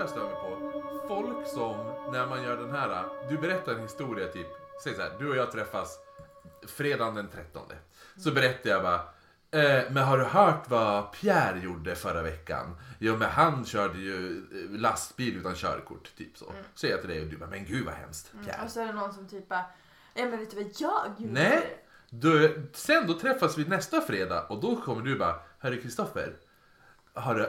[0.00, 0.82] jag stör mig på?
[1.08, 1.76] Folk som,
[2.12, 4.46] när man gör den här, du berättar en historia typ,
[4.84, 5.98] säg så här, du och jag träffas
[6.68, 7.62] fredagen den 13.
[8.16, 9.00] Så berättar jag bara,
[9.50, 12.76] eh, men har du hört vad Pierre gjorde förra veckan?
[12.98, 16.52] Jo men han körde ju eh, lastbil utan körkort, typ så.
[16.74, 18.64] Säger jag till dig och du bara, men gud vad hemskt, Pierre.
[18.64, 19.64] Och så är det någon som typ bara,
[20.14, 21.32] ja men vet du vad jag gjorde?
[21.32, 21.84] Nej.
[22.10, 26.36] Du, sen då träffas vi nästa fredag och då kommer du bara, hörru Kristoffer,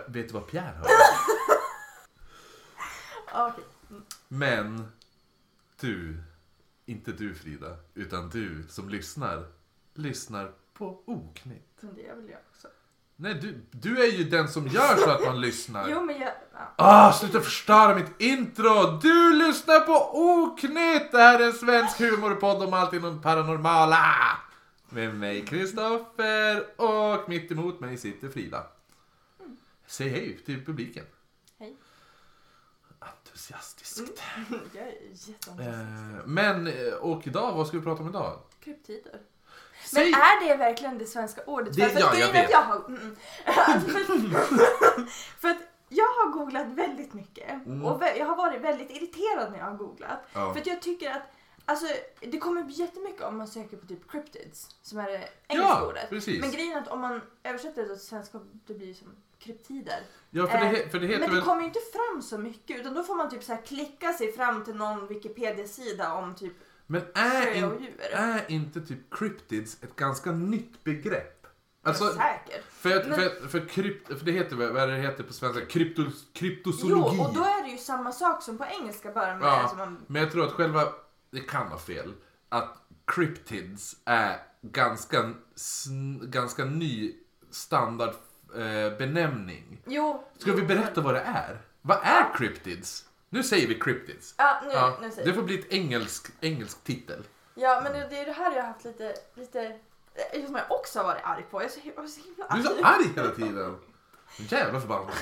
[0.07, 1.37] vet du vad Pierre har gjort?
[3.33, 3.63] Ja, Okej.
[4.27, 4.91] Men
[5.79, 6.17] du,
[6.85, 9.45] inte du Frida, utan du som lyssnar,
[9.93, 11.77] lyssnar på oknytt.
[11.79, 12.67] Men det gör väl jag också.
[13.15, 15.89] Nej, du, du är ju den som gör så att man lyssnar.
[15.89, 16.73] Jo men jag, ja.
[16.75, 18.99] Ah, sluta förstöra mitt intro!
[19.01, 21.11] Du lyssnar på Oknytt!
[21.11, 24.05] Det här är en svensk humorpodd om allt inom paranormala.
[24.89, 28.63] Med mig Kristoffer och mitt emot mig sitter Frida.
[29.85, 31.05] Säg hej till publiken.
[33.31, 33.99] Entusiastiskt.
[34.73, 35.59] jag är jätteentusiastisk.
[35.59, 38.39] Eh, men, eh, och idag, vad ska vi prata om idag?
[38.59, 39.21] Kryptider.
[39.85, 40.11] Säg!
[40.11, 41.75] Men är det verkligen det svenska ordet?
[41.75, 42.45] Det- för ja, jag vet.
[42.45, 42.85] att jag har...
[42.85, 43.15] Mm,
[45.39, 45.57] för att
[45.89, 47.85] jag har googlat väldigt mycket Mm.
[47.85, 50.19] och jag har varit väldigt irriterad när jag har googlat.
[50.33, 50.53] Ja.
[50.53, 51.21] För att jag tycker att
[51.65, 51.85] Alltså
[52.19, 55.87] det kommer bli jättemycket om man söker på typ cryptids som är det engelska Ja,
[55.87, 56.09] ordet.
[56.09, 56.41] precis.
[56.41, 59.07] Men grejen är att om man översätter det till svenska det blir som
[59.43, 60.03] kryptider.
[60.29, 61.43] Ja, för det, Eh, för det heter Men det väl...
[61.45, 64.31] kommer ju inte fram så mycket utan då får man typ så här klicka sig
[64.31, 66.53] fram till någon Wikipedia-sida om typ
[66.87, 71.37] Men är, in, är inte typ cryptids ett ganska nytt begrepp?
[71.83, 72.65] Alltså, Säkert.
[72.71, 75.65] för, Men- för, för, krypt, för det heter vad det heter på svenska?
[75.65, 77.15] Kryptos, kryptozoologi.
[77.17, 79.51] Jo, och då är det ju samma sak som på engelska bara med Ja.
[79.61, 80.83] alltså man, Men jag tror att själva,
[81.31, 82.13] det kan vara fel,
[82.49, 85.33] att cryptids är ganska,
[86.21, 87.15] ganska ny
[87.51, 88.15] standard
[88.55, 89.81] eh, benämning.
[89.85, 90.23] Jo.
[90.37, 91.61] Ska vi berätta vad det är?
[91.81, 93.05] Vad är cryptids?
[93.29, 94.35] Nu säger vi cryptids.
[94.37, 97.23] Ja, nu, Ja, nu säger det får bli ett engelsk, engelsk titel.
[97.55, 99.79] Ja, men det, det är det här jag har haft lite, lite,
[100.33, 101.57] eh, som jag också har varit arg på.
[101.61, 103.77] Jag är så, jag är så himla Du är så arg hela tiden.
[104.37, 105.11] Jävla förbannad.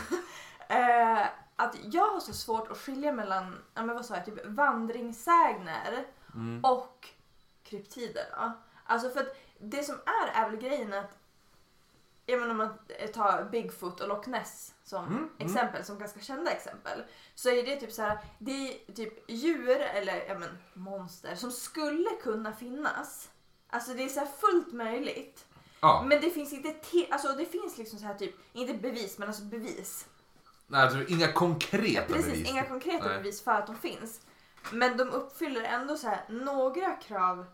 [0.72, 1.26] Eh,
[1.56, 6.06] att jag har så svårt att skilja mellan, ja men vad sa jag, typ vandringssägner
[6.36, 6.66] Mm.
[6.66, 7.08] och
[7.64, 8.24] kryptider.
[8.38, 8.52] Då.
[8.86, 11.18] Alltså för att det som är är väl grejen att,
[12.30, 12.78] jag menar om man
[13.14, 15.30] tar Bigfoot och Loch Ness som Mm, mm.
[15.38, 17.04] exempel, som ganska kända exempel,
[17.36, 21.52] så är det typ så här, det är typ djur eller ja men monster som
[21.52, 23.30] skulle kunna finnas.
[23.70, 25.46] Alltså det är så fullt möjligt.
[25.82, 29.18] Ja, Men det finns inte, te- alltså det finns liksom så här typ, inte bevis
[29.18, 30.08] men alltså bevis.
[30.68, 32.50] nej, alltså, inga konkreta Precis, bevis.
[32.50, 33.18] inga konkreta Nej.
[33.18, 34.22] bevis för att de finns.
[34.72, 37.46] Men de uppfyller ändå så här några krav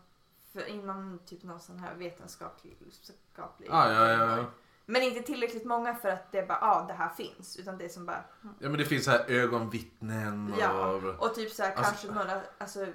[0.52, 2.76] för inom typ någon sån här vetenskaplig...
[2.78, 4.44] vetenskaplig Ja, ja, ja, ja.
[4.86, 7.56] Men inte tillräckligt många för att det bara, ja ah, det här finns.
[7.56, 10.60] Utan det är som bara, Ja men det finns så här ögonvittnen och...
[10.60, 11.00] ja.
[11.18, 12.86] Och typ så här Alltså- kanske några, alltså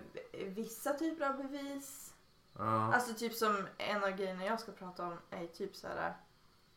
[0.46, 2.13] vissa typer av bevis.
[2.57, 2.94] Ja.
[2.94, 6.13] Alltså typ som en av grejerna jag ska prata om är typ så här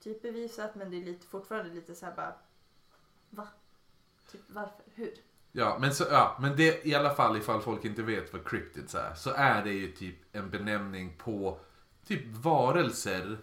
[0.00, 2.34] typ bevisat men det är lite, fortfarande lite så här bara,
[3.30, 3.48] va?
[4.32, 4.82] Typ varför?
[4.94, 5.14] Hur?
[5.52, 8.94] Ja, men, så, ja, men det i alla fall ifall folk inte vet vad cryptids
[8.94, 11.58] är så är det ju typ en benämning på
[12.06, 13.38] typ varelser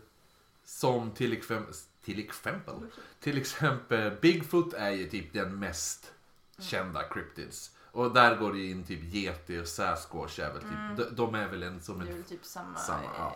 [0.65, 1.73] som till exempel,
[2.03, 2.75] till exempel,
[3.19, 6.13] till exempel Bigfoot är ju typ den mest
[6.59, 7.71] kända cryptids.
[7.91, 11.35] Och där går det ju in typ Yeti och Sasquatch är väl typ, de, de
[11.35, 12.77] är väl en som en typ samma...
[12.77, 13.35] Samma, ja.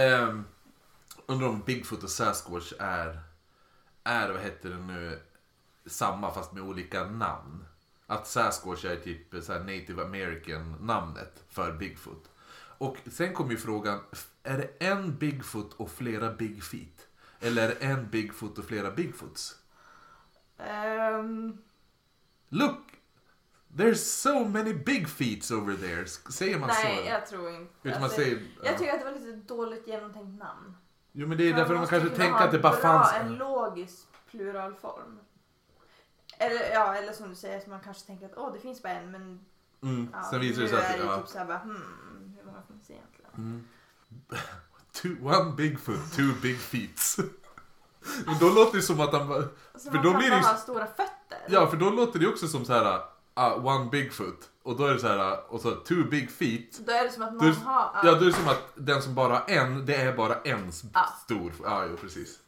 [0.00, 0.44] eh, Ehm,
[1.26, 3.20] undrar om Bigfoot och Sasquatch är,
[4.04, 5.20] är, vad heter det nu,
[5.86, 7.64] samma fast med olika namn.
[8.06, 12.30] Att Sasquatch är typ så här native american namnet för Bigfoot.
[12.78, 14.00] Och sen kommer ju frågan,
[14.46, 17.06] är det en Bigfoot och flera Big Feet?
[17.40, 19.56] Eller är det en Bigfoot och flera Bigfoots?
[20.58, 21.58] ehm,
[22.48, 22.78] Look!
[23.76, 26.06] There's so many big feet over there.
[26.06, 27.10] Säger man nej, så?
[27.10, 27.72] jag tror inte.
[27.82, 28.42] Utan man Alltså, säger...
[28.62, 28.78] Jag ja.
[28.78, 30.76] tycker att det var lite dåligt genomtänkt namn.
[31.12, 33.12] Jo men det är För därför man måste kanske tänker att det bara bra, fanns...
[33.14, 35.18] en logisk pluralform.
[36.38, 38.92] Eller, ja, eller som du säger, att man kanske tänker att åh, det finns bara
[38.92, 39.44] en, men
[39.82, 40.08] Mm.
[40.12, 40.84] ja, Sen visar det sig att...
[40.84, 43.30] är det typ såhär bara, hmm, hur många finns det egentligen?
[43.36, 43.68] Mm.
[45.02, 47.16] Two, one Bigfoot, two big feet.
[48.26, 49.42] Men då låter det som att han bara...
[49.42, 51.38] Så För då kan blir bara det ha stora fötter.
[51.48, 53.00] Ja, för då låter det också som så här...
[53.34, 54.50] ah, one Bigfoot.
[54.62, 56.86] Och då är det så här, och så two big feet.
[56.86, 57.90] Då är det som att Då någon är, har...
[58.04, 60.72] ja, då är det som att den som bara har en, det är bara en
[60.94, 61.06] Ja.
[61.24, 61.52] stor.
[61.62, 62.38] Ja, jo, precis.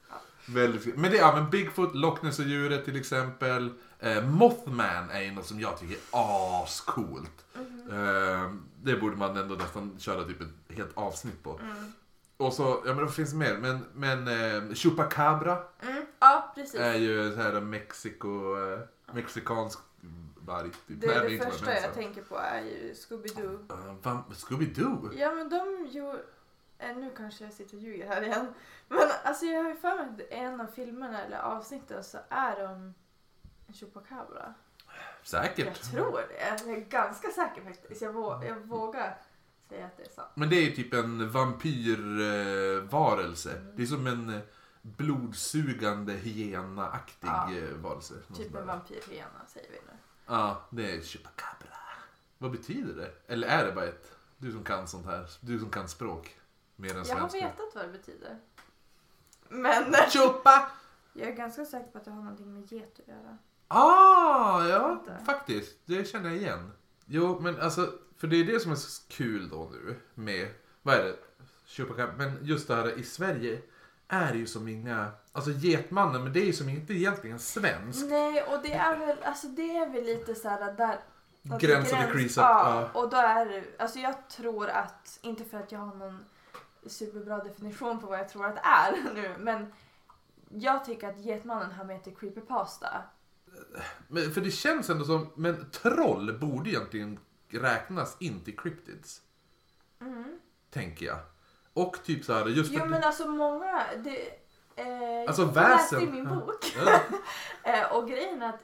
[0.47, 0.97] Väldigt.
[0.97, 3.73] Men det, ja, men Bigfoot, Loch Ness och djuret till exempel.
[3.99, 7.45] Eh, Mothman är ju något som jag tycker är ascoolt.
[7.55, 7.91] Mhm.
[7.91, 8.53] Eh,
[8.83, 11.59] det borde man ändå nästan köra typ ett helt avsnitt på.
[11.59, 11.93] Mm.
[12.37, 13.57] Och så, ja men vad finns det mer?
[13.57, 16.07] Men, men eh, Chupacabra Mm.
[16.19, 16.81] Ja, precis.
[16.81, 18.81] är ju så här Mexiko, eh,
[19.13, 19.79] mexikansk
[20.37, 20.71] varg.
[20.71, 21.01] Typ.
[21.01, 21.81] Det, Nej, det vad första menar.
[21.81, 23.73] jag tänker på är ju Scooby-Doo.
[23.73, 25.15] Uh, Scooby-Doo?
[25.19, 26.15] Ja men de ju...
[26.79, 28.55] Eh, nu kanske jag sitter och ljuger här igen.
[28.89, 32.63] Men alltså jag har ju för mig att en av filmerna eller avsnitten så är
[32.63, 32.95] de
[33.75, 34.55] chupacabra.
[35.23, 35.67] Säkert.
[35.67, 36.65] Jag tror det.
[36.67, 38.03] Jag är ganska säker faktiskt.
[38.03, 39.19] Jag, vå- jag vågar
[39.69, 40.29] säga att det är sant.
[40.35, 43.57] Men det är ju typ en vampyrvarelse.
[43.57, 43.77] Mm.
[43.77, 44.41] Det är som en
[44.83, 47.53] blodsugande hyena-aktig Ja.
[47.57, 48.15] eh, varelse.
[48.37, 49.93] Typ en vampyrhyena säger vi nu.
[50.27, 51.77] Ja, det är chupacabra.
[52.39, 53.13] Vad betyder det?
[53.33, 54.15] Eller är det bara ett...
[54.39, 55.27] Du som kan sånt här.
[55.41, 56.37] Du som kan språk.
[56.77, 57.39] Mer än Jag har svenska.
[57.49, 58.39] vetat vad det betyder.
[59.49, 60.71] Men Chupa!
[61.13, 63.39] jag är ganska säker på att det har någonting med get att göra.
[63.69, 65.25] Ah, ja, Inte.
[65.25, 65.77] faktiskt.
[65.85, 66.73] Det känner jag igen.
[67.07, 70.49] Jo, men alltså, för det är det som är så kul då nu med,
[70.83, 71.17] vad är det?
[71.67, 72.15] Chupacabra.
[72.17, 73.61] Men just det här i Sverige
[74.09, 78.11] är det ju som inga, alltså Getmannen, men det är ju som inte egentligen svenskt.
[78.11, 80.99] Nej, och det är väl, alltså det är väl lite så här där...
[81.51, 85.59] att Gränsen är creasat, Ja, och då är det, alltså jag tror att, inte för
[85.59, 86.25] att jag har någon
[86.87, 89.73] superbra definition på vad jag tror att det är nu, men
[90.49, 93.03] jag tycker att Getmannen har med till creepypasta.
[94.09, 97.19] Men, för det känns ändå som, men troll borde egentligen
[97.49, 99.23] räknas in till cryptids.
[100.01, 100.39] Mm.
[100.71, 101.19] Tänker jag.
[101.73, 104.29] Och typ så här, just för Jo men alltså många, det,
[104.77, 106.15] eh, Alltså, jag läste i väsen.
[106.15, 106.77] min bok.
[106.87, 107.01] Ja.
[107.63, 108.61] Eh, och grejen är att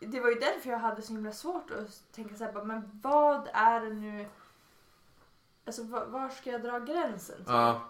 [0.00, 3.48] det var ju därför jag hade så himla svårt att tänka så här, men vad
[3.52, 4.26] är det nu,
[5.66, 7.44] alltså var, var ska jag dra gränsen till?
[7.48, 7.86] ja.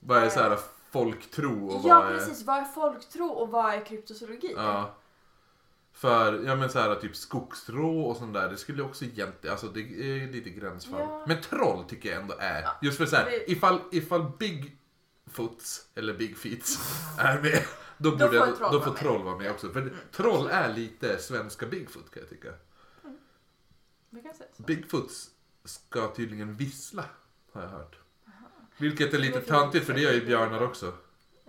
[0.00, 0.58] Vad är så här
[0.90, 2.18] folktro och Ja vad är...
[2.18, 4.54] precis, vad är folktro och vad är kryptozoologi?
[4.56, 4.94] Ja.
[5.94, 9.68] För, ja men så här typ skogsrå och sånt där, det skulle också egentligen, alltså
[9.68, 11.00] det är lite gränsfall.
[11.00, 11.24] Ja.
[11.28, 12.78] Men troll tycker jag ändå är, Ja.
[12.82, 16.78] just för så här, Det- ifall, ifall Bigfoots, eller Bigfeets,
[17.18, 17.64] är med,
[17.98, 19.00] då, Då borde, får då, troll då vara får med.
[19.00, 19.68] troll vara med också.
[19.72, 19.94] För Mm.
[20.12, 22.48] troll är lite svenska Bigfoot kan jag tycka.
[24.22, 24.62] Kan så.
[24.62, 25.30] Bigfoots
[25.64, 27.04] ska tydligen vissla,
[27.52, 27.96] har jag hört.
[28.76, 30.92] Vilket är lite töntigt för det gör ju björnar också.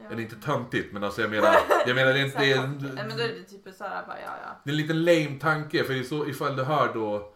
[0.04, 0.10] Ja.
[0.10, 1.56] Eller inte töntigt men alltså jag menar,
[1.88, 2.60] jag menar det är Så här inte...
[2.68, 2.94] konstigt.
[2.94, 4.62] Nej men då är det typ såhär bara ja ja.
[4.64, 7.34] Det är en liten lame tanke för det är så, ifall du hör då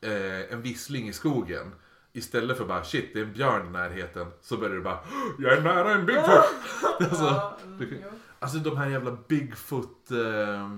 [0.00, 1.74] eh, en vissling i skogen
[2.12, 4.98] Istället för bara shit det är en björn i närheten så börjar du bara
[5.38, 6.44] jag är nära en Bigfoot.
[7.00, 8.02] alltså, ja mm, du
[8.38, 10.70] alltså de här jävla Bigfoot eh,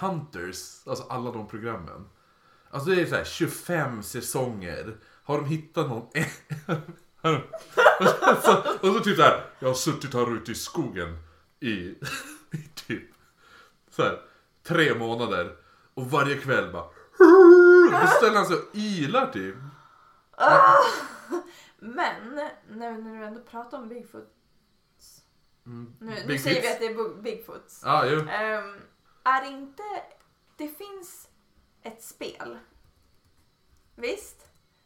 [0.00, 2.08] Hunters, alltså alla de programmen.
[2.70, 4.96] Alltså det är så här 25 säsonger.
[5.24, 6.08] Har de hittat någon
[7.24, 11.18] och, så, och så typ så här, jag har suttit här ute i skogen
[11.60, 11.70] i,
[12.50, 13.10] i typ
[13.90, 14.20] så här,
[14.62, 15.56] tre månader
[15.94, 16.84] och varje kväll bara
[18.00, 19.54] då ställer han sig och ylar typ.
[21.78, 24.28] Men när, när du ändå pratar om Bigfoot.
[25.66, 25.94] Mm.
[25.98, 27.82] Nu, nu Big säger vi att det är Bigfoots.
[27.84, 28.20] Ja, jo.
[28.28, 28.80] Ehm,
[29.24, 29.82] är inte...
[30.56, 31.28] Det finns
[31.82, 32.58] ett spel.
[33.94, 34.43] Visst?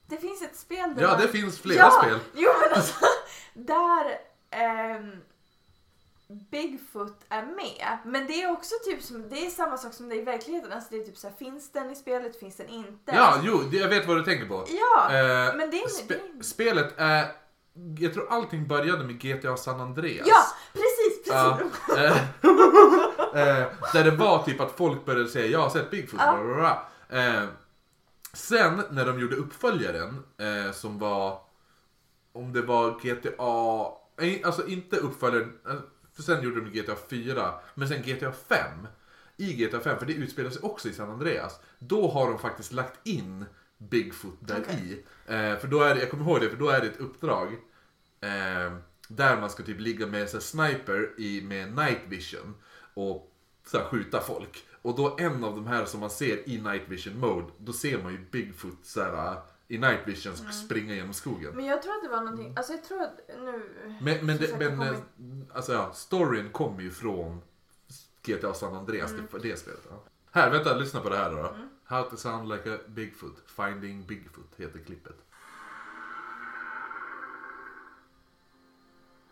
[0.09, 2.19] Det finns ett spel där Ja, man- det finns flera ja, spel.
[2.35, 2.95] Jo men alltså,
[3.55, 4.19] där
[4.51, 5.11] ehm,
[6.51, 7.99] Bigfoot är med.
[8.05, 10.73] Men det är också typ som, det är samma sak som det är i verkligheten.
[10.73, 13.13] Alltså det är typ så här, finns den i spelet, finns den inte?
[13.15, 14.65] Ja, jo, det, jag vet vad du tänker på.
[14.69, 17.27] Ja, Eh, men det är, spe- det är Spelet är...
[17.99, 20.27] Jag tror allting började med GTA San Andreas.
[20.29, 21.73] Ja, precis, precis.
[21.89, 22.17] Ja, eh,
[23.61, 26.21] eh, där det var typ att folk började säga jag har sett Bigfoot.
[26.25, 26.33] Ja.
[26.37, 26.87] bla, bla, bla.
[27.25, 27.43] Eh,
[28.39, 31.41] sen när de gjorde uppföljaren eh, som var
[32.33, 35.75] om det var GTA, nej, alltså inte uppföljaren, eh,
[36.15, 38.87] för sen gjorde de GTA 4, men sen GTA 5.
[39.37, 42.73] I GTA 5, för det utspelar sig också i San Andreas, då har de faktiskt
[42.73, 43.45] lagt in
[43.79, 45.05] Bigfoot där i.
[45.27, 47.53] Eh, för då är det, jag kommer ihåg det, för då är det ett uppdrag
[48.21, 48.77] eh,
[49.09, 52.55] där man ska typ ligga med så här, sniper i, med night vision
[52.95, 53.33] och
[53.67, 54.68] så här, skjuta folk.
[54.89, 58.03] Och då en av de här som man ser i night vision mode, då ser
[58.03, 61.55] man ju Bigfoot så här, i night vision springa genom skogen.
[61.57, 63.71] Men jag tror att det var någonting, alltså jag tror att nu...
[64.01, 65.03] Men, men, det, men det eh, kommer-
[65.55, 67.43] alltså ja, storyn kommer ju från
[68.23, 69.27] GTA San Andreas, Mm.
[69.33, 69.87] det, det spelet.
[69.91, 70.03] Ja.
[70.31, 71.57] Här, vänta, lyssna på det här då.
[71.85, 75.17] How to sound like a Bigfoot, Finding Bigfoot heter klippet.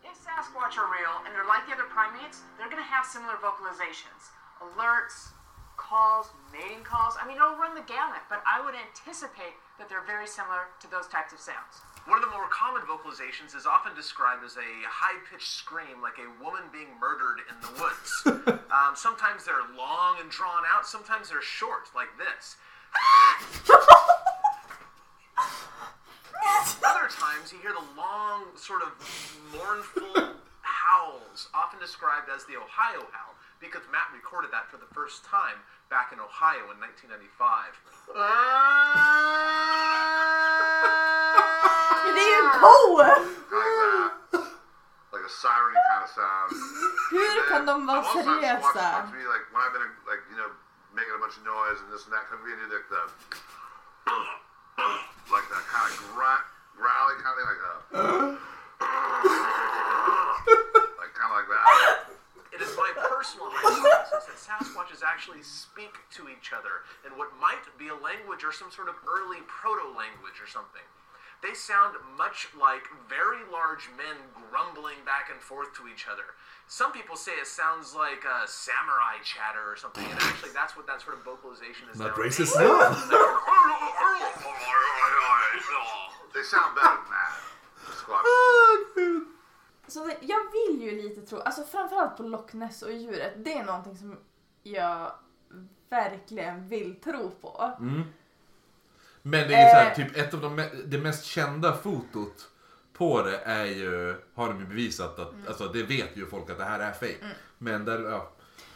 [0.03, 4.23] If Sasquatch are real and they're like the other primates, they're to have similar vocalizations,
[4.61, 5.17] alerts,
[5.77, 7.15] calls, mating calls.
[7.15, 10.89] I mean, it'll run the gamut, but I would anticipate that they're very similar to
[10.89, 11.85] those types of sounds.
[12.09, 16.17] One of the more common vocalizations is often described as a high pitched scream, like
[16.17, 18.09] a woman being murdered in the woods.
[18.73, 22.57] um, sometimes they're long and drawn out, sometimes they're short, like this.
[26.83, 28.95] Other times you hear the long, sort of
[29.51, 35.25] mournful howls, often described as the Ohio howl, because Matt recorded that for the first
[35.25, 35.57] time
[35.89, 37.73] back in Ohio in 1995.
[38.07, 39.37] Men ah!
[42.15, 42.73] det är ju!
[42.97, 44.11] Like that.
[45.13, 46.49] Like a siren kind of sound.
[47.11, 48.91] Hur kan de vara I've also had squawks seriösa?
[48.91, 50.49] talk to me like when I've been like you know
[50.93, 53.03] making a bunch of noise and this and that come in do like the
[55.35, 56.47] like that kind of gra-
[56.77, 57.79] growling kind of thing like that.
[61.01, 61.65] like kind of like that.
[62.53, 62.61] It
[63.27, 67.97] is personal hypothesis that Sasquatches actually speak to each other in what might be a
[67.97, 70.85] language or some sort of early proto language or something.
[71.43, 76.33] They sound much like very large men grumbling back and forth to each other.
[76.65, 80.87] Some people say it sounds like a samurai chatter or something, and actually, that's what
[80.87, 81.99] that sort of vocalization is.
[81.99, 82.39] Not nowadays.
[82.41, 82.97] racist enough.
[86.33, 87.33] They sound better than that.
[87.97, 88.25] Squawks.
[88.99, 89.26] Oh,
[89.87, 93.63] Så jag vill ju lite tro, alltså framförallt på Loch Ness och djuret, det är
[93.65, 94.17] någonting som
[94.63, 95.11] jag
[95.89, 97.71] verkligen vill tro på.
[99.21, 99.95] Men det är ju så här, Eh.
[99.95, 102.49] typ ett av de det mest kända fotot
[102.93, 105.47] på det är ju, har de ju bevisat att, Mm.
[105.47, 107.31] alltså det vet ju folk att det här är fake.
[107.57, 108.31] Men där, ja.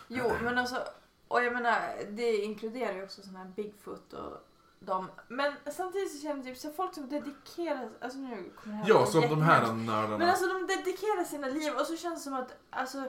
[0.08, 0.84] Jo, men alltså,
[1.28, 4.48] och jag menar, det inkluderar ju också såna här Bigfoot och
[4.86, 5.10] de.
[5.28, 8.90] Men samtidigt så känner jag typ så folk som dedikerar, alltså nu kommer det här
[8.90, 10.18] Ja, som de här nördarna.
[10.18, 13.04] Men alltså de dedikerar sina liv och så känns det som att, alltså,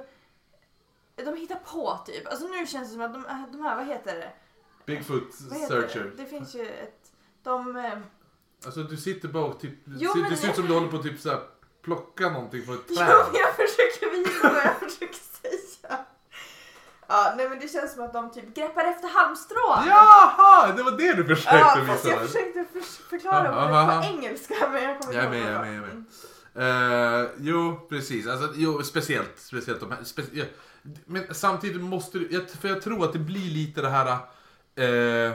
[1.17, 2.27] de hittar på typ.
[2.27, 4.33] Alltså nu känns det som att de, de här, vad heter det?
[4.87, 5.35] Bigfoot
[5.69, 6.13] searcher.
[6.17, 6.23] det?
[6.23, 7.13] Det finns ju ett,
[7.43, 7.99] de, eh,
[8.65, 11.03] Alltså du sitter bara och typ, Jo, det ser ut som du håller på att
[11.03, 11.41] typ så här,
[11.83, 13.09] plocka någonting från ett Jo, träd.
[13.09, 15.32] men jag försöker visa vad jag försöker.
[17.07, 19.87] Ja, nej men det känns som att de typ greppar efter halmstrån.
[19.89, 24.03] Jaha, det var det du försökte Ja, visa fast jag försökte för förklara Aha, aha.
[24.03, 26.05] på engelska men jag kommer Jag inte ihåg jag är med, jag är med.
[27.25, 28.29] Eh, jo, precis.
[28.29, 30.05] Alltså, jo, speciellt, speciellt de här.
[30.05, 30.45] Spe ja.
[31.05, 34.07] Men samtidigt måste du, för jag tror att det blir lite det här...
[34.75, 35.33] Eh,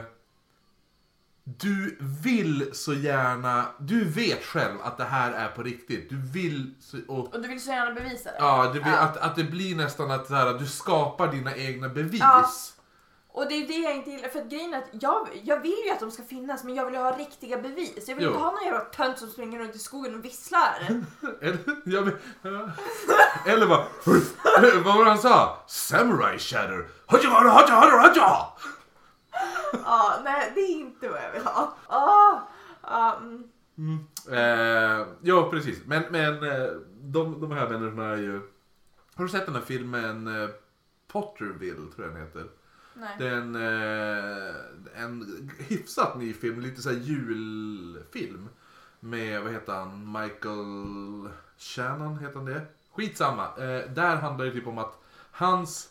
[1.56, 6.10] du vill så gärna, du vet själv att det här är på riktigt.
[6.10, 8.36] Du vill, så, och, Och du vill så gärna bevisa det?
[8.38, 8.98] ja, det blir, Ja.
[8.98, 12.20] Att, att det blir nästan att här, du skapar dina egna bevis.
[12.20, 12.50] Ja.
[13.32, 15.76] Och det är det jag inte gillar, för att grejen är att jag, jag vill
[15.86, 18.04] ju att de ska finnas men jag vill ju ha riktiga bevis.
[18.08, 18.30] Jag vill Jo.
[18.30, 20.74] inte ha någon jävla tönt som springer runt i skogen och visslar.
[23.46, 23.84] Eller, bara,
[24.84, 25.64] vad var det han sa?
[25.66, 26.86] Samurai shatter.
[27.06, 28.46] Haja, haja, haja, haja.
[29.72, 31.76] Ja, nej det är inte vad jag vill ha.
[31.86, 32.40] Ah,
[32.80, 33.16] ah,
[33.78, 33.98] mm.
[34.30, 35.86] Eh, ja, precis.
[35.86, 36.68] Men, men eh,
[37.00, 38.40] de, de här människorna är ju...
[39.14, 40.48] Har du sett den här filmen eh,
[41.08, 42.46] Potterville, tror jag den heter?
[42.94, 43.14] Nej.
[43.18, 48.48] Det är en, eh, en hyfsat ny film, lite så här julfilm.
[49.00, 51.28] Med, vad heter han, Michael
[51.58, 52.62] Shannon, heter han det?
[52.92, 53.44] Skitsamma.
[53.44, 55.88] Eh, där handlar det typ om att hans...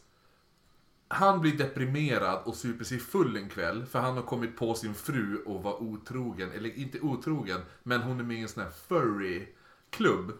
[1.08, 4.94] Han blir deprimerad och super sig full en kväll för han har kommit på sin
[4.94, 8.72] fru och var otrogen, eller inte otrogen, men hon är med i en sån här
[8.88, 10.32] furry-klubb.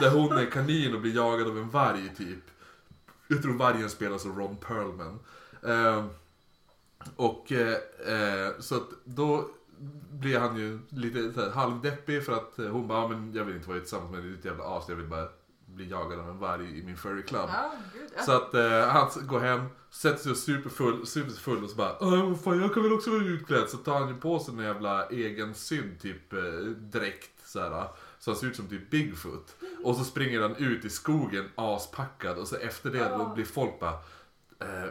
[0.00, 2.44] Där hon är kanin och blir jagad av en varg typ.
[3.28, 5.18] Jag tror vargen spelas av Ron Perlman.
[5.62, 6.04] Ehm, eh,
[7.16, 9.48] och eh, så att då
[10.10, 13.56] blir han ju lite så här, halvdeppig för att eh, hon bara, men jag vill
[13.56, 15.28] inte vara tillsammans med dig, ditt jävla as, jag vill bara
[15.74, 17.50] bli jagad av en varg i min furry club.
[17.52, 18.22] Ja, gud, ja.
[18.22, 22.34] Så att eh, han går hem, sätter sig och superfull, superfull och så bara Åh,
[22.34, 23.68] fan jag kan väl också vara utklädd.
[23.68, 26.40] Så tar han ju på sig en jävla egen synd typ eh,
[26.78, 27.86] dräkt såhär.
[28.18, 29.56] Så han ser ut som typ Bigfoot.
[29.84, 33.80] Och så springer han ut i skogen aspackad och så efter det då blir folk
[33.80, 33.94] bara
[34.60, 34.90] eh,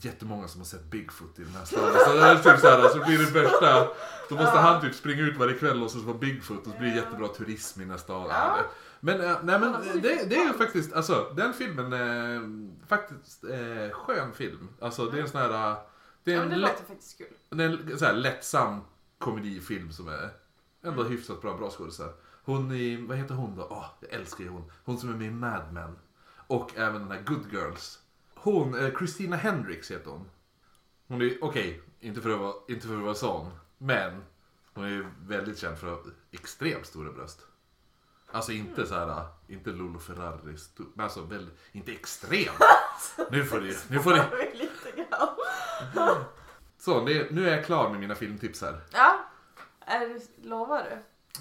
[0.00, 1.94] Jättemånga som har sett Bigfoot i den här staden.
[2.06, 3.88] Så det är typ såhär, så blir det värsta
[4.28, 6.90] Då måste han typ springa ut varje kväll och så vara Bigfoot och så blir
[6.90, 8.26] det jättebra turism i nästa stad.
[8.30, 8.58] Ja.
[9.04, 12.40] Men, eh, nej, men Ja, det det, är ju faktiskt, alltså den filmen är
[12.86, 14.68] faktiskt eh, skön film.
[14.80, 15.78] Alltså det är en sån här, eh,
[16.24, 17.26] det är ja, en, det låter faktiskt kul.
[17.50, 18.80] det är en så här lättsam
[19.18, 20.30] komedifilm som är
[20.82, 21.12] ändå Mm.
[21.12, 22.12] hyfsat bra, bra skådisar.
[22.44, 23.66] Hon i, vad heter hon då?
[23.70, 24.72] Åh, jag älskar ju hon.
[24.84, 25.98] Hon som är med i Mad Men.
[26.46, 27.98] Och även den här Good Girls.
[28.34, 30.30] Hon, eh, Christina Hendricks heter hon.
[31.08, 34.22] Hon är, okej, inte, för att vara, inte för att vara sån, men
[34.74, 37.46] hon är ju väldigt känd för att ha extremt stora bröst.
[38.32, 40.56] Alltså inte så här, inte Lolo Ferrari,
[40.94, 42.58] men alltså väl, inte extremt.
[43.30, 44.20] Nu får ni, nu får ni.
[46.78, 48.80] Så, nu är jag klar med mina filmtips här.
[48.92, 49.18] Ja,
[49.80, 50.98] är, lovar du?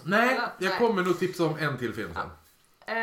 [0.09, 0.77] Nej, Eller- jag nej.
[0.79, 2.29] kommer nog tipsa om en till film sen.
[2.85, 2.95] Eh,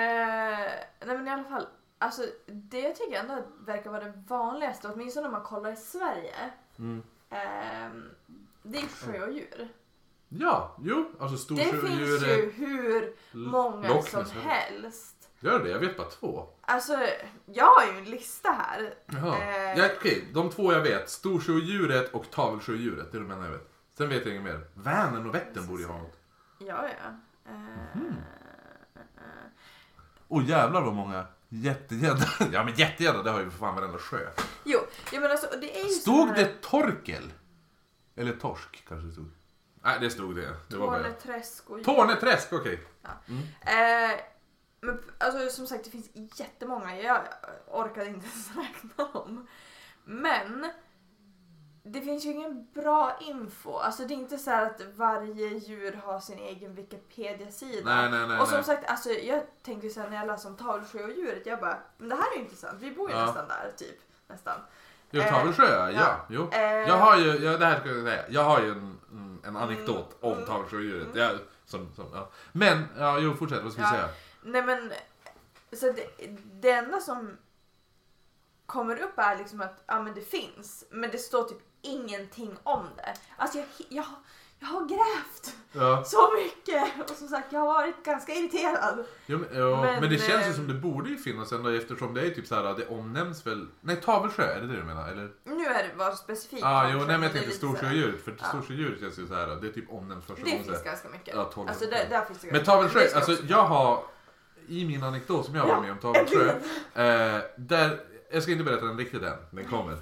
[1.06, 1.66] nej men i alla fall,
[1.98, 6.34] alltså det jag tycker ändå verkar vara det vanligaste, åtminstone om man kollar i Sverige.
[6.78, 7.02] Mm.
[7.30, 8.10] ehm,
[8.62, 9.68] det är sjödjur.
[10.28, 14.42] Ja, jo, alltså Det finns ju hur många Loch som Ness, eller?
[14.42, 15.14] helst.
[15.40, 15.70] Gör det?
[15.70, 16.48] Jag vet bara två.
[16.60, 16.98] Alltså,
[17.46, 18.94] jag har ju en lista här.
[19.06, 19.36] Jaha.
[19.42, 19.78] Eh.
[19.78, 21.10] Ja, okej, de två jag vet.
[21.10, 23.12] Storsjöodjuret och tavelsjöodjuret.
[23.12, 23.68] Det är de enda jag vet.
[23.98, 24.60] Sen vet jag inget mer.
[24.74, 26.16] Vänern och Vättern borde ju ha något.
[26.58, 27.10] Ja, ja.
[27.52, 27.56] Eh,
[27.94, 28.14] Mhm.
[30.28, 32.26] Åh jävlar vad många jättegädda.
[32.52, 34.30] Ja men jättegädda det har ju för fan varenda sjö.
[34.64, 34.78] Jo,
[35.12, 37.32] ja, men alltså det är ju så Stod här- det torkel?
[38.16, 39.30] Eller torsk kanske det stod.
[39.82, 40.54] Nej det stod det.
[40.68, 40.76] Det.
[40.76, 41.84] Torneträsk och...
[41.84, 42.86] Torneträsk, okej.
[43.60, 44.20] Eh,
[44.80, 46.96] men alltså som sagt det finns jättemånga.
[47.02, 47.20] Jag
[47.66, 49.46] orkade inte ens räkna dem.
[50.04, 50.70] Men
[51.82, 53.76] det finns ju ingen bra info.
[53.76, 57.94] Alltså det är inte så här att varje djur har sin egen Wikipedia-sida.
[57.96, 61.46] Nej, nej, nej, och som sagt, alltså, jag tänkte här när jag läste om Tavelsjöodjuret,
[61.46, 62.82] jag bara, men det här är ju intressant.
[62.82, 63.26] Vi bor ju Ja.
[63.26, 63.96] nästan där, typ.
[64.28, 64.60] Nästan.
[65.10, 65.90] Jo, Eh, Tavelsjö, ja.
[65.90, 66.16] ja.
[66.28, 66.48] Jo.
[66.52, 66.60] Eh.
[66.62, 68.97] Jag har ju, jag, det här ska jag säga, jag har ju en,
[69.42, 70.46] en- en anekdot om Mm.
[70.46, 71.08] Tavelsjöodjuret.
[71.14, 72.30] Jag, som, som, ja.
[72.52, 73.90] Men, ja, jo fortsätt, vad ska vi Ja.
[73.92, 74.08] säga?
[74.42, 74.92] Nej men,
[75.72, 76.26] så det,
[76.60, 77.36] det enda som
[78.66, 82.86] kommer upp är liksom att ja, men det finns, men det står typ ingenting om
[82.96, 83.14] det.
[83.36, 84.04] Alltså jag, jag,
[84.60, 86.04] jag har grävt Ja.
[86.04, 89.04] så mycket och som sagt jag har varit ganska irriterad.
[89.26, 91.68] Jo, men, ja, men, Men, det känns ju eh, som det borde ju finnas ändå
[91.70, 94.82] eftersom det är typ så här, det omnämns väl, nej Tavelsjö, är det det du
[94.82, 95.08] menar?
[95.08, 95.30] Eller?
[95.44, 96.62] Nu är det bara specifikt.
[96.62, 98.44] Ja, ah, jo, nej men jag det tänkte Storsjöodjuret, för Ja.
[98.48, 100.64] Storsjöodjuret känns ju så här, det är typ omnämns första Det gången.
[100.64, 100.90] så finns här.
[100.90, 101.34] ganska mycket.
[101.34, 103.00] Ja, alltså där, där finns det Men Tavelsjö.
[103.00, 104.02] Det alltså jag har
[104.68, 106.48] i min anekdot som jag var Ja, med om Tavelsjö,
[106.94, 108.00] eh, där,
[108.32, 109.96] jag ska inte berätta den riktigt än, den kommer.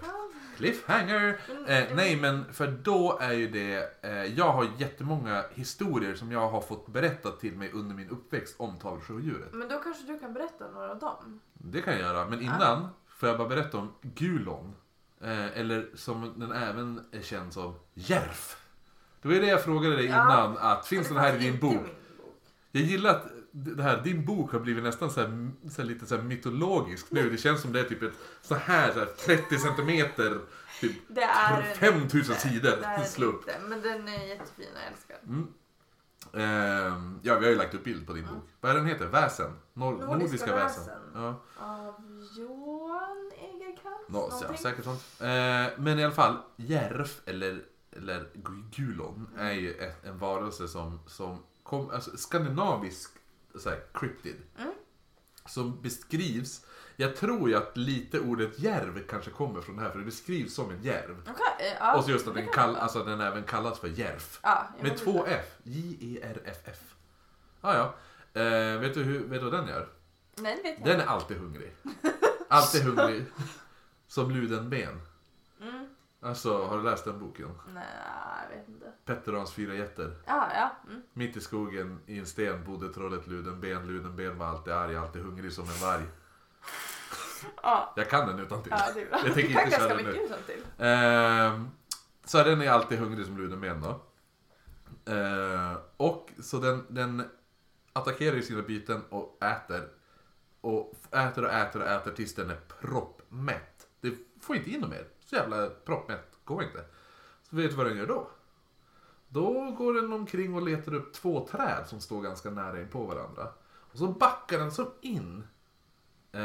[0.56, 1.40] Cliffhanger!
[1.66, 6.48] Eh, nej men för då är ju det, eh, jag har jättemånga historier som jag
[6.48, 9.52] har fått berättat till mig under min uppväxt om Tavelsjöodjuret.
[9.52, 11.40] Men då kanske du kan berätta några av dem.
[11.52, 14.74] Det kan jag göra, men innan får jag bara berätta om Gulon.
[15.20, 18.62] Eh, eller som den även är känd som, Järf.
[19.22, 21.60] Det var ju det jag frågade dig innan, att finns Det den här i din
[21.60, 21.86] bok.
[22.72, 23.26] Jag gillar att
[23.64, 27.30] det här, din bok har blivit nästan så här, så här lite så mytologisk nu.
[27.30, 30.38] Det känns som det är typ ett så här, så här 30 centimeter,
[30.80, 32.76] typ Det är 5000 sidor.
[32.80, 35.18] Det är inte, men den är jättefin jag älskar.
[35.22, 35.48] Mm.
[36.32, 38.44] Ehm, ja, vi har ju lagt upp bild på din bok.
[38.60, 39.06] Vad är den heter?
[39.06, 39.50] Väsen?
[39.74, 40.84] Nor- nordiska, Nordiska väsen.
[40.84, 41.00] väsen.
[41.14, 41.42] Ja.
[41.58, 41.94] Av
[42.38, 44.08] Johan Egerkrantz?
[44.08, 45.02] Nå, ja, säkert sånt.
[45.20, 45.26] Eh,
[45.76, 48.28] men i alla fall, järf eller, eller
[48.76, 53.15] gulon är ju ett, en varelse som, som kom, alltså skandinavisk
[53.58, 54.36] så här, cryptid.
[54.58, 54.72] Mm.
[55.46, 56.66] Som beskrivs,
[56.96, 60.54] jag tror ju att lite ordet järv kanske kommer från det här för det beskrivs
[60.54, 61.22] som en järv.
[61.30, 63.88] Okej, eh, ja, Och så just att det den, kall, alltså, den även kallas för
[63.88, 64.40] järf.
[64.42, 65.30] Ja, Med två inte.
[65.30, 65.44] F.
[65.62, 66.94] J-E-R-F-F.
[67.60, 67.94] Ah, ja.
[68.40, 69.88] Eh, vet, du hur, vet du vad den gör?
[70.36, 71.72] Nej, det vet jag Den är alltid hungrig.
[72.48, 73.24] Alltid hungrig.
[74.08, 74.82] Som Ludenben.
[74.88, 75.00] Mm.
[76.20, 77.50] Alltså, har du läst den boken?
[77.74, 77.84] Nej,
[78.50, 78.92] jag vet inte.
[79.04, 80.16] Petter och hans fyra getter.
[80.26, 80.70] Ja, ja.
[80.90, 81.02] Mm.
[81.12, 83.86] Mitt i skogen i en sten bodde trollet Ludenben.
[83.86, 86.02] Ludenben var alltid arg, alltid hungrig som en varg.
[87.62, 88.72] Ja, Jag kan den utan till.
[88.76, 89.18] ja, det är bra.
[89.24, 90.26] Jag tänker kan inte köra ganska den mycket nu.
[90.26, 90.64] utan till.
[90.78, 91.70] Ehm,
[92.24, 94.00] så den är alltid hungrig som Ludenben då.
[95.12, 97.24] Ehm, och så den, den
[97.92, 99.88] attackerar ju sina byten och äter.
[100.60, 103.86] Och äter och äter och äter tills den är proppmätt.
[104.00, 105.04] Det får inte in något mer.
[105.26, 106.84] Så jävla proppmätt går inte.
[107.50, 108.28] Så vet du vad den gör då?
[109.28, 113.04] Då går den omkring och letar upp två träd som står ganska nära in på
[113.04, 113.48] varandra.
[113.92, 115.46] Och så backar den som in.
[116.32, 116.42] Eh,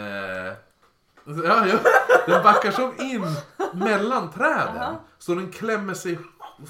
[1.25, 1.79] ja, ja,
[2.27, 3.25] den backar som in
[3.73, 4.95] mellan träden.
[5.17, 6.19] Så den klämmer sig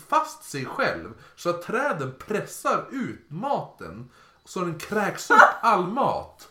[0.08, 1.13] fast sig själv.
[1.36, 4.10] Så att träden pressar ut maten.
[4.45, 6.51] Så den kräks upp all mat.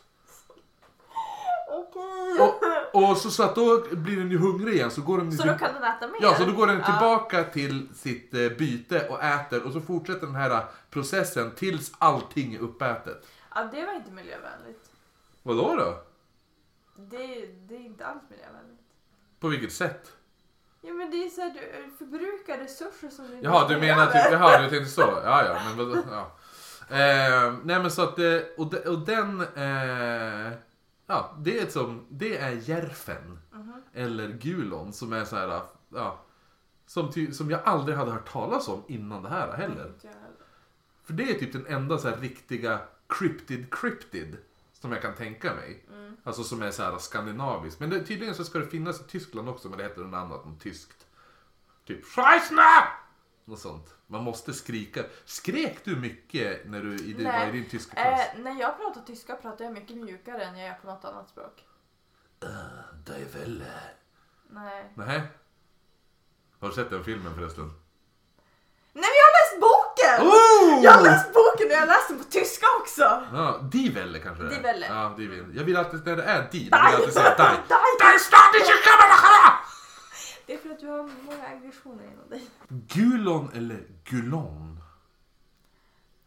[2.92, 4.90] Och, så, så att då blir den ju hungrig igen.
[4.90, 6.18] Så går den Så till- då kan den äta mer?
[6.22, 6.84] Ja, så då går den Ja.
[6.84, 12.54] tillbaka till sitt eh, byte och äter och så fortsätter den här processen tills allting
[12.54, 13.26] är uppätet.
[13.54, 14.90] Ja, det var inte miljövänligt.
[15.42, 16.02] Vadå då?
[16.96, 18.80] Det, det är inte alls miljövänligt.
[19.40, 20.12] På vilket sätt?
[20.82, 24.06] Ja, men det är så här, du förbrukar resurser som du inte Jaha, du menar
[24.06, 25.00] typ, jaha, du tänkte så.
[25.00, 26.02] Ja, ja, men vadå?
[26.10, 26.30] Ja.
[26.96, 30.52] Eh, nej men så att, eh, och, de, och den, eh,
[31.10, 33.38] ja, det är som, det är järfen.
[33.52, 33.82] Mhm.
[33.92, 36.24] Eller gulon som är så här, ja,
[36.86, 39.92] som, ty, som jag aldrig hade hört talas om innan det här heller.
[41.04, 44.36] För det är typ den enda så här riktiga cryptid cryptid
[44.72, 45.84] som jag kan tänka mig.
[45.92, 46.16] Mm.
[46.24, 47.80] Alltså som är så här skandinavisk.
[47.80, 50.44] Men det, tydligen så ska det finnas i Tyskland också men det heter något annat
[50.44, 51.06] än tyskt.
[51.84, 52.99] Typ Scheissna!
[53.50, 53.94] Något sånt.
[54.06, 55.04] Man måste skrika.
[55.24, 58.20] Skrek du mycket när du i, var i din tyska klass?
[58.20, 61.28] Eh, när jag pratar tyska pratar jag mycket mjukare än jag gör på något annat
[61.28, 61.64] språk.
[63.06, 63.64] Det är väl...
[64.50, 64.92] Nej.
[64.94, 65.22] Nej.
[66.60, 67.72] Har du sett den filmen förresten?
[68.92, 70.26] Nej jag har läst boken!
[70.28, 70.84] Oh!
[70.84, 73.02] Jag har läst boken och jag har läst den på tyska också!
[73.32, 74.54] Ja, Die Welle kanske det är.
[74.54, 74.86] Die Welle.
[74.86, 75.48] Ja, Die Welle.
[75.54, 77.56] Jag vill alltid, när det är Die, då vill jag alltid säga Die.
[77.68, 77.90] Die!
[78.12, 79.59] Die statische Kamera!
[80.50, 82.46] Det är för att du har många aggressioner inom dig.
[82.68, 84.80] Gulon eller Gulon?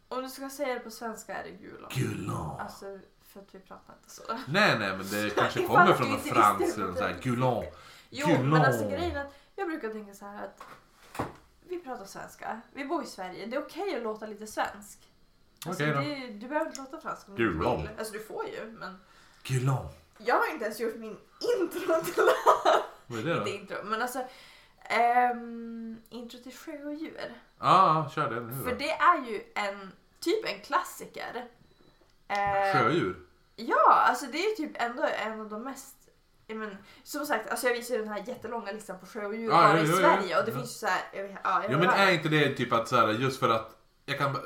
[0.08, 1.90] Om du ska säga det på svenska är det gulon.
[1.94, 2.60] Gulon.
[2.60, 4.22] Alltså, för att vi pratar inte så.
[4.48, 7.64] Nej, nej, men det kanske kommer från du någon eller här Gulon.
[8.10, 8.50] Jo, Gulon.
[8.50, 10.62] men alltså grejen är att jag brukar tänka så här att
[11.68, 14.98] vi pratar svenska, vi bor i Sverige, det är okej att låta lite svensk.
[15.66, 17.82] Alltså, det, du behöver inte låta fransk om du Gulon.
[17.82, 17.90] vill.
[17.98, 18.96] Alltså du får ju, men
[19.42, 19.88] Gulon.
[20.18, 21.16] jag har inte ens gjort min
[21.60, 22.22] intro till.
[23.06, 23.38] Vad är det då?
[23.38, 24.22] Inte intro, men alltså
[24.82, 27.34] ehm, intro till Sjö och djur.
[27.58, 31.44] Ja, ah, kör den nu För det är ju en, typ en klassiker.
[32.28, 33.16] Eh, Sjödjur.
[33.56, 35.96] Ja, alltså det är ju typ ändå en av de mest
[36.46, 39.36] Ja, men, som sagt, alltså jag visar ju den här jättelånga listan på sjö och
[39.36, 39.96] djur Ja, bara ja, i ja.
[39.96, 42.28] Sverige och det finns ju så här, jag vet, ja, jag Ja, men är inte
[42.28, 44.36] det typ att så här, just för att jag kan...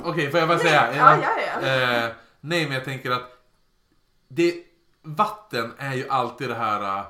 [0.00, 0.86] Okej, får jag bara säga?
[0.86, 0.98] Mm.
[0.98, 1.68] Ja, ja, ja.
[1.68, 3.42] Eh, nej, men jag tänker att
[4.28, 4.64] det,
[5.02, 7.04] vatten är ju alltid det här...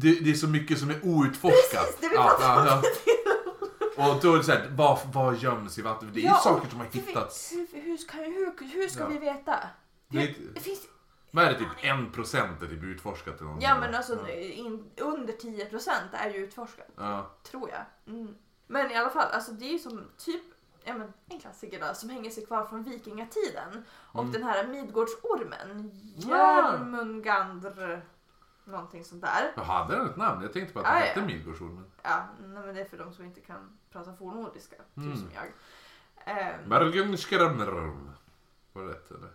[0.00, 1.70] Det, det är så mycket som är outforskat.
[1.86, 2.66] Precis, det vi ja, pratar om.
[2.66, 2.82] ja,
[3.96, 4.14] ja.
[4.14, 6.10] Och då är det så här, vad, vad göms i vatten?
[6.14, 7.52] Det är ju Ja, saker som har hittats.
[7.52, 9.06] Hur, hur, ska, hur, hur ska Ja.
[9.08, 9.56] vi veta?
[10.08, 10.80] Det är Det, inte- det finns,
[11.30, 15.32] Vad är det, typ en procent är typ utforskat eller ja men alltså in, under
[15.32, 16.88] 10% är ju utforskat.
[16.96, 17.30] Ja.
[17.50, 18.14] Tror jag.
[18.14, 18.34] Mm.
[18.66, 20.42] Men i alla fall, alltså det är ju som typ
[20.84, 23.84] ja, men, en klassiker då, som hänger sig kvar från vikingatiden.
[23.90, 24.32] Och Mm.
[24.32, 26.78] den här Midgårdsormen, Ja.
[28.66, 29.52] Någonting sånt där.
[29.56, 30.42] Jag hade den ett namn?
[30.42, 31.26] Jag tänkte på att den Ah, hette ja.
[31.26, 31.90] Midgårdsormen.
[32.02, 35.10] Ja, nej, men det är för de som inte kan prata fornnordiska, Mm.
[35.12, 35.52] typ som jag.
[36.24, 38.10] Ehm, Bergen Skrämmerm.
[38.72, 39.28] Var det rätt eller?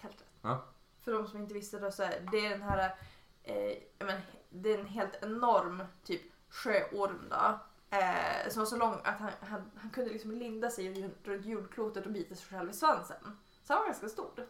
[0.00, 0.28] helt rätt.
[0.42, 0.64] Ja.
[1.04, 2.94] För de som inte visste då så är det är den här,
[3.42, 4.20] eh, men,
[4.50, 7.58] det är en helt enorm typ sjöorm då.
[7.96, 12.06] Eh, som var så lång att han, han, han kunde liksom linda sig runt- jordklotet
[12.06, 13.38] och bita sig själv i svansen.
[13.62, 14.46] Så han var ganska stor.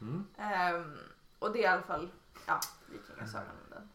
[0.00, 0.24] Mm.
[0.36, 0.96] Ehm,
[1.38, 2.08] och det är i alla fall,
[2.46, 2.60] ja,
[2.92, 3.88] vikingasagan om den.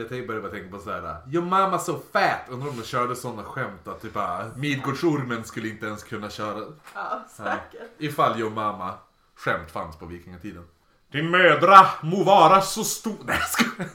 [0.00, 2.40] Jag tänkte bara tänka på såhär, Your mama so fat!
[2.48, 6.58] Undrar om de körde sådana skämt att typ bara Midgårdsormen skulle inte ens kunna köra.
[6.58, 7.24] Ja, Ja.
[7.30, 7.90] säkert.
[7.98, 8.98] Ifall Your mama
[9.34, 10.68] skämt fanns på vikingatiden.
[11.10, 13.16] Din mödra må vara så stor.
[13.24, 13.90] Nej jag skojar.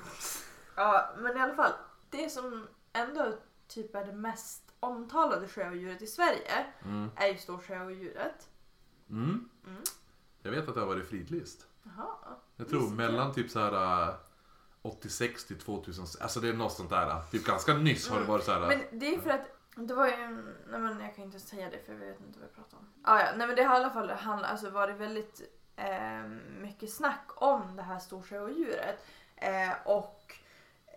[0.75, 1.71] Ja, men i alla fall,
[2.09, 3.33] det som ändå
[3.67, 7.09] typ är det mest omtalade sjöodjuret i Sverige Mm.
[7.15, 8.47] är ju storsjöodjuret.
[9.09, 9.49] Mm.
[9.67, 9.81] Mm.
[10.41, 11.65] Jag vet att det har varit fridlyst.
[11.83, 12.15] Jaha.
[12.57, 14.15] Jag tror Visste mellan typ så här äh,
[14.81, 16.05] 86 till 2000.
[16.21, 17.09] Alltså det är något sånt där.
[17.09, 18.61] äh, Typ ganska nyss har det varit så här.
[18.61, 19.41] äh, Men det är för att
[19.75, 20.27] det var ju,
[20.67, 22.87] nej men jag kan inte säga det för jag vet inte vad jag pratar om.
[23.03, 25.41] Ah, ja, nej men det har i alla fall handl- alltså varit väldigt
[25.75, 26.23] eh,
[26.61, 29.05] mycket snack om det här storsjöodjuret.
[29.35, 30.35] Eh, och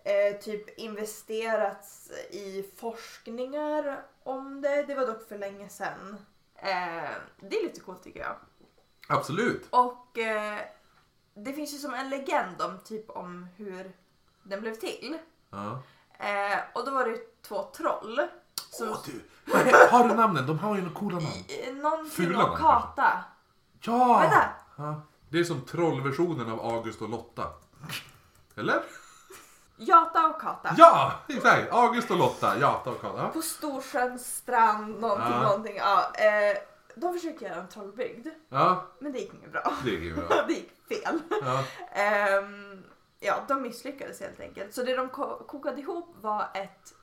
[0.03, 4.83] eh, typ investerats i forskningar om det.
[4.83, 6.17] Det var dock för länge sedan.
[6.55, 8.35] Eh, det är lite coolt tycker jag.
[9.09, 9.67] Absolut.
[9.69, 10.59] Och eh,
[11.37, 13.91] det finns ju som en legend om typ om hur
[14.43, 15.17] den blev till.
[15.49, 15.81] Ja.
[16.19, 18.21] Eh, och då var det två troll.
[18.71, 19.21] Som, Åh du.
[19.91, 20.47] Har du namnen?
[20.47, 21.81] De har ju några coola namn.
[21.81, 23.23] Någonting Fula om Kata.
[23.81, 24.19] Ja!
[24.19, 24.43] Vänta.
[24.75, 25.01] ja!
[25.29, 27.43] Det är som trollversionen av August och Lotta.
[28.55, 28.83] Eller?
[29.77, 30.75] Jata och Kata.
[30.77, 31.11] Ja!
[31.27, 31.71] Exakt!
[31.73, 32.59] August och Lotta.
[32.59, 33.27] Jata och Kata.
[33.27, 35.41] På Storsjöns strand, någonting, Ja.
[35.41, 35.75] någonting.
[35.77, 36.57] Ja, eh,
[36.99, 39.73] de försökte göra en trollbygd, Ja, men det gick inget bra.
[39.83, 40.45] det är ju bra.
[40.47, 41.19] det gick fel.
[41.41, 41.63] Ja.
[41.91, 42.83] Ehm,
[43.19, 44.73] ja, de misslyckades helt enkelt.
[44.73, 46.93] Så det de ko- kokade ihop var ett,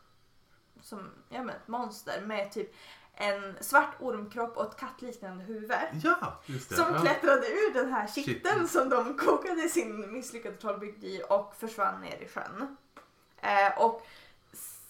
[0.80, 2.74] som, ja, men ett monster med typ
[3.16, 5.72] en svart ormkropp och ett kattliknande huvud.
[6.02, 6.74] ja, just det.
[6.76, 7.00] Som ja.
[7.00, 8.68] klättrade ur den här kitteln Kitteln.
[8.68, 12.76] som de kokade sin misslyckade trollbygd i och försvann ner i sjön.
[13.40, 14.06] Eh, och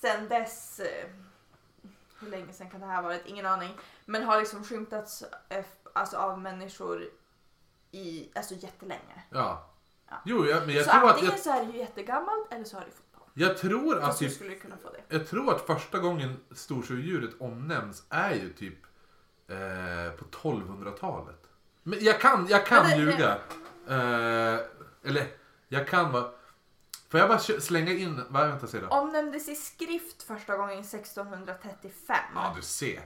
[0.00, 1.08] sen dess, eh,
[2.24, 3.22] hur länge sen kan det här ha varit?
[3.26, 3.70] Ingen aning.
[4.04, 7.04] Men har liksom skymtats eh, alltså av människor
[7.90, 9.22] i, alltså jättelänge.
[9.30, 9.70] Ja.
[10.10, 10.16] Ja.
[10.24, 11.10] Jo, ja, men jag så tror att...
[11.14, 13.28] antingen Jag, så är det ju jättegammalt eller så har det fått barn.
[13.34, 15.16] jag tror att typ, skulle kunna få det.
[15.16, 18.78] Jag tror att första gången storsjödjuret omnämns är ju typ
[19.48, 21.48] eh, på 1200-talet.
[21.82, 23.38] Men jag kan, jag kan det- ljuga.
[23.88, 24.60] Eh,
[25.04, 25.26] eller,
[25.68, 26.30] jag kan vara...
[27.14, 28.22] Får jag bara slänga in...
[28.28, 28.86] Vad, vänta, säg då.
[28.86, 32.16] Omnämndes i skrift första gången 1635.
[32.34, 33.02] Ja, du ser.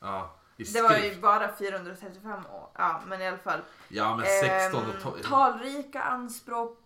[0.00, 1.20] Ja, i det var ju skrift.
[1.20, 2.68] bara 435 år.
[2.74, 3.60] Ja, men i alla fall.
[3.88, 5.22] Ja, men 16 Ehm, och 12...
[5.22, 6.78] talrika anspråk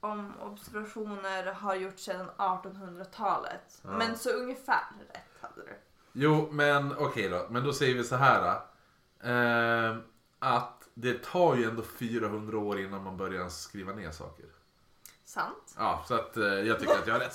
[0.00, 3.80] om observationer har gjorts sedan 1800-talet.
[3.82, 3.90] Ja.
[3.90, 4.84] Men så ungefär
[5.14, 5.76] rätt hade du.
[6.12, 7.46] Jo, men okej då.
[7.50, 8.60] Men då säger vi så här.
[9.22, 9.96] Eh,
[10.38, 14.46] att det tar ju ändå 400 år innan man börjar skriva ner saker.
[15.26, 15.74] Sant.
[15.78, 17.32] Ja, så att eh, jag tycker att jag har rätt.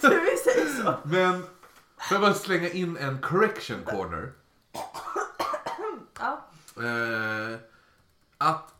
[0.00, 0.08] Så.
[0.08, 0.94] Vi säger så.
[1.08, 4.32] Men får jag bara slänga in en correction corner?
[6.76, 7.58] Eh,
[8.38, 8.74] att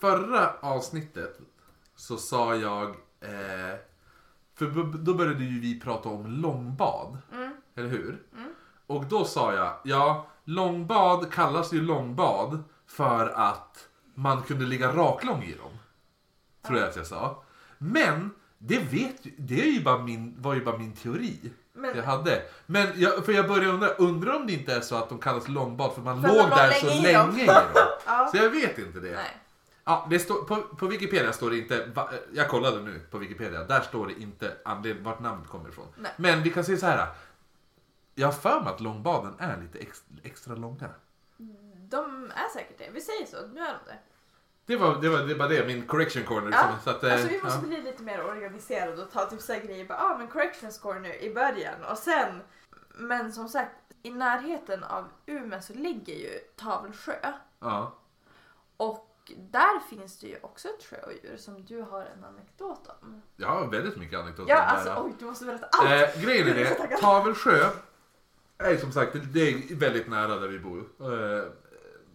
[0.00, 1.38] förra avsnittet
[1.96, 2.88] så sa jag...
[3.20, 3.76] Eh,
[4.54, 7.18] för b- då började ju vi prata om långbad.
[7.76, 8.22] Eller hur?
[8.86, 15.42] Och då sa jag, ja, långbad kallas ju långbad för att man kunde ligga raklång
[15.42, 15.78] i dem.
[16.66, 17.42] Tror jag att jag sa.
[17.78, 21.52] Men det vet det är ju bara min, var ju bara min teori.
[21.72, 22.42] Men- jag hade.
[22.66, 25.48] Men jag, för jag började undra, undrar om det inte är så att de kallas
[25.48, 27.62] långbad för man För låg där låg så länge i länge dem.
[28.06, 28.28] Ja.
[28.32, 29.12] Så jag vet inte det.
[29.14, 29.36] Nej.
[29.84, 33.64] Ja, det står, på, på Wikipedia står det inte, va, jag kollade nu på Wikipedia,
[33.64, 35.86] där står det inte anledning vart namnet kommer ifrån.
[35.96, 36.12] Nej.
[36.16, 37.06] Men vi kan säga så här.
[38.14, 40.88] Jag har för mig att långbaden är lite ex, extra långa.
[41.90, 42.90] De är säkert det.
[42.92, 43.36] Vi säger så.
[43.46, 43.98] Nu är de det.
[44.68, 46.50] Det var det, var, det, var det min correction corner.
[46.52, 47.68] Ja, så att, eh, alltså vi måste ja.
[47.68, 49.84] bli lite mer organiserade och ta typ så grejer.
[49.84, 52.40] Bara, ah, men corrections corner i början och sen.
[52.94, 53.70] Men som sagt,
[54.02, 57.32] i närheten av Umeå så ligger ju Tavelsjö.
[57.60, 57.98] Ja.
[58.76, 63.22] Och där finns det ju också ett sjöodjur som du har en anekdot om.
[63.36, 64.52] Jag har väldigt mycket anekdoter.
[64.52, 66.16] Ja, om alltså oj, du måste berätta allt!
[66.16, 66.96] Eh, grejen är det.
[66.96, 67.70] Tavelsjö
[68.58, 70.78] är som sagt det är väldigt nära där vi bor.
[70.78, 71.52] Eh,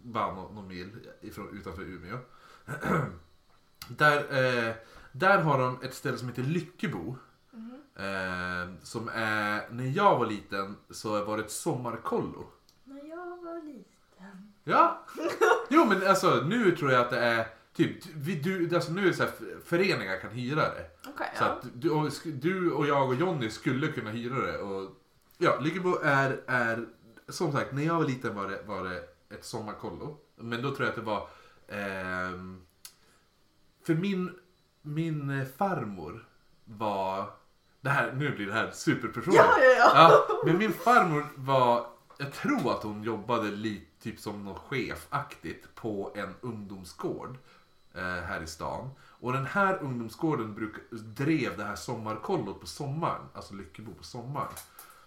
[0.02, 0.90] bara någon, någon mil
[1.20, 2.18] ifrån, utanför Umeå.
[3.88, 4.74] där, eh,
[5.12, 7.16] där har de ett ställe som heter Lyckebo.
[7.50, 7.74] Mhm.
[7.96, 12.46] Eh, som är, när jag var liten så var det ett sommarkollo.
[12.84, 14.52] När jag var liten.
[14.64, 15.04] Ja,
[15.68, 19.06] jo men alltså nu tror jag att det är typ, vi, du, alltså nu är
[19.06, 19.32] det så här,
[19.64, 20.90] föreningar kan hyra det.
[21.08, 21.50] Okej, Så ja.
[21.50, 24.58] att du och, du och jag och Jonny skulle kunna hyra det.
[24.58, 24.90] Och,
[25.38, 26.86] ja, Lyckebo är, är,
[27.28, 29.02] som sagt, när jag var liten var det, var det
[29.34, 30.18] ett sommarkollo.
[30.36, 31.28] Men då tror jag att det var,
[33.86, 34.38] för min,
[34.82, 36.28] min eh, farmor
[36.64, 37.30] var,
[37.80, 39.44] det här, nu blir det här superpersonligt.
[39.44, 39.90] Ja, ja, ja.
[39.94, 41.86] Ja, men min farmor var,
[42.18, 47.36] jag tror att hon jobbade lite typ som någon chefaktigt på en ungdomsgård
[47.94, 48.90] eh, här i stan.
[49.00, 54.52] Och den här ungdomsgården bruk, drev det här sommarkollot på sommaren, alltså Lyckebo på sommaren.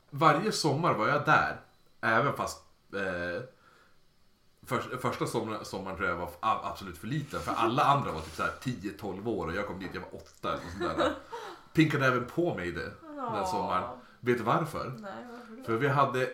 [0.09, 1.59] Varje sommar var jag där,
[2.01, 3.43] även fast eh,
[4.67, 7.39] för, första sommaren, sommaren tror jag var absolut för liten.
[7.39, 10.15] För alla andra var typ så här 10-12 år och jag kom dit, jag var
[10.15, 11.13] 8 eller sånt där.
[11.73, 12.91] Pinkade även på mig det
[13.33, 13.99] den sommaren.
[14.19, 14.93] Vet du varför?
[14.99, 15.63] Nej, varför?
[15.63, 16.19] För vi hade...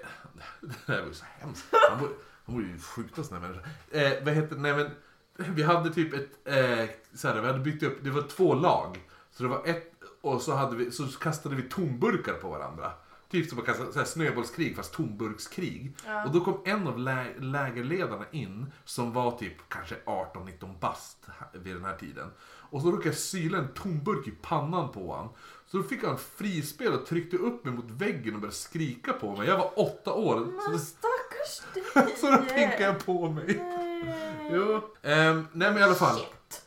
[0.61, 1.65] Det här var ju så hemskt.
[1.89, 2.09] Han var,
[2.45, 3.69] han var ju sjukt sån här människa.
[3.91, 4.89] Eh, vad heter Nej men...
[5.35, 6.29] Vi hade typ ett...
[6.45, 7.97] Eh, så här, vi hade byggt upp...
[8.01, 8.99] Det var två lag.
[9.31, 9.93] Så det var ett...
[10.21, 12.91] Och så, hade vi, så kastade vi tomburkar på varandra.
[13.33, 15.95] Typ som att kasta så här, snöbollskrig fast tomburkskrig.
[16.05, 16.25] Ja.
[16.25, 21.17] Och då kom en av lä lägerledarna in som var typ kanske 18-19 bast
[21.53, 22.31] vid den här tiden.
[22.43, 25.29] Och så råkade jag syla en tomburk i pannan på han.
[25.67, 29.35] Så då fick han frispel och tryckte upp mig mot väggen och började skrika på
[29.35, 29.47] mig.
[29.47, 30.35] Jag var åtta år.
[30.35, 31.61] Så, Men stackars
[31.93, 32.15] dig!
[32.17, 33.57] så då pinkade jag på mig.
[33.57, 34.49] Nej.
[34.51, 34.81] Jo.
[35.01, 36.15] Ehm, nej men i alla fall.
[36.15, 36.65] Shit.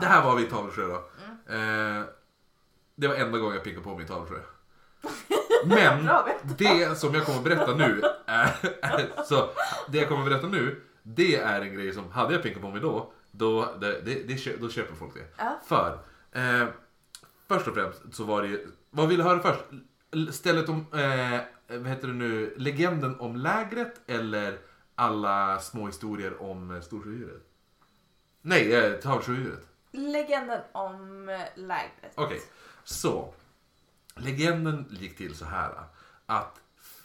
[0.00, 0.94] Det här var vi i Tavelsjö då.
[1.54, 2.04] Eh,
[2.94, 4.40] det var enda gången jag pinkade på mig i Tavelsjö.
[5.66, 6.08] Men
[6.58, 9.48] det som jag kommer att berätta nu är, är, så
[9.88, 12.70] det jag kommer att berätta nu det är en grej som hade jag pinkat på
[12.70, 15.24] mig då då, det, det, det, då köper folk det.
[15.36, 15.60] Ja.
[15.66, 15.98] För
[16.32, 16.68] eh,
[17.48, 19.64] först och främst så var det ju, vad vill du höra först?
[20.34, 21.40] Stället om, eh,
[21.78, 24.58] vad heter det nu, legenden om lägret eller
[24.94, 27.42] alla små historier om eh, Storsjöodjuret?
[28.42, 29.66] Nej, eh, Tavelsjöodjuret.
[29.90, 32.12] Legenden om eh, lägret.
[32.14, 32.42] Okej,
[32.84, 33.34] så.
[34.18, 35.72] Legenden gick till så här.
[36.26, 36.60] Att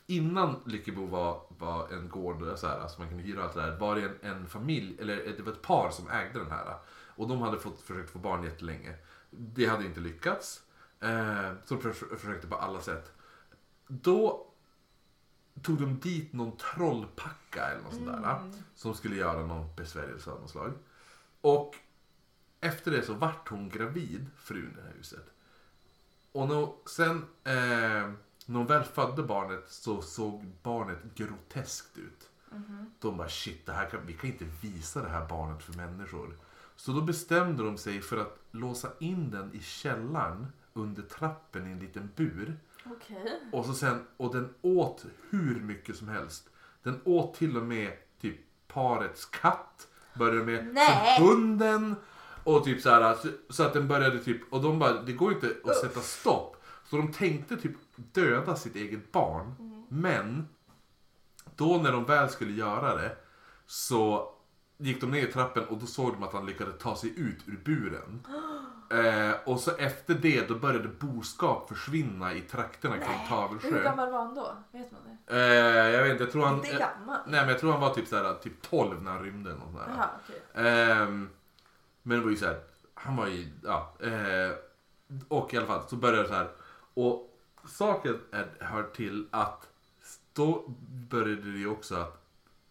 [0.07, 3.77] innan Lyckebo var, var en gård så här, så man kunde hyra allt det där.
[3.77, 6.75] Var det en, en familj, eller det var ett par som ägde den här.
[7.15, 8.95] Och de hade fått, försökt få barn jättelänge.
[9.31, 10.61] Det hade inte lyckats.
[10.99, 13.11] Eh, så de förs- försökte på alla sätt.
[13.87, 14.47] Då
[15.61, 18.21] tog de dit någon trollpacka eller något sånt där.
[18.75, 20.73] Som skulle göra någon besvärjelse av något slag.
[21.41, 21.75] Och
[22.61, 25.25] efter det så vart hon gravid, frun i det här huset.
[26.33, 27.53] Och nå, sen eh,
[28.45, 32.29] när hon väl födde barnet så såg barnet groteskt ut.
[32.99, 36.37] De bara shit, det här kan, vi kan inte visa det här barnet för människor.
[36.75, 41.71] Så då bestämde de sig för att låsa in den i källaren under trappen i
[41.71, 42.57] en liten bur.
[42.85, 43.41] Okej.
[43.51, 46.49] Och, så sen, och den åt hur mycket som helst.
[46.83, 47.91] Den åt till och med
[48.21, 49.87] typ parets katt.
[50.13, 51.19] Började med Nej.
[51.21, 51.95] hunden.
[52.43, 55.33] Och typ så här, så, så att den började typ, och de bara, det går
[55.33, 56.63] inte att sätta stopp.
[56.89, 59.55] Så de tänkte typ döda sitt eget barn.
[59.89, 60.47] Men
[61.55, 63.15] då när de väl skulle göra det
[63.65, 64.29] så
[64.77, 67.39] gick de ner i trappen och då såg de att han lyckades ta sig ut
[67.45, 68.27] ur buren.
[68.89, 73.83] Eh, och så efter det då började boskap försvinna i trakterna kring Hur Tavelsjö.
[73.83, 74.57] gammal var han då?
[74.71, 75.35] Vet man det?
[75.35, 76.55] Eh, jag vet inte, jag tror han...
[76.55, 77.19] Inte eh, gammal?
[77.25, 79.49] nej men jag tror han var typ såhär, typ 12 när han rymde.
[79.49, 79.93] eller Något sånt där.
[79.97, 81.27] Jaha, okej.
[82.03, 82.59] Men det var ju så här,
[82.93, 83.93] han var ju, ja.
[83.99, 84.55] Eh,
[85.27, 86.49] och i alla fall så började det så här.
[86.93, 89.67] Och saken är, hör till att
[90.33, 90.63] då
[91.09, 92.25] började det ju också att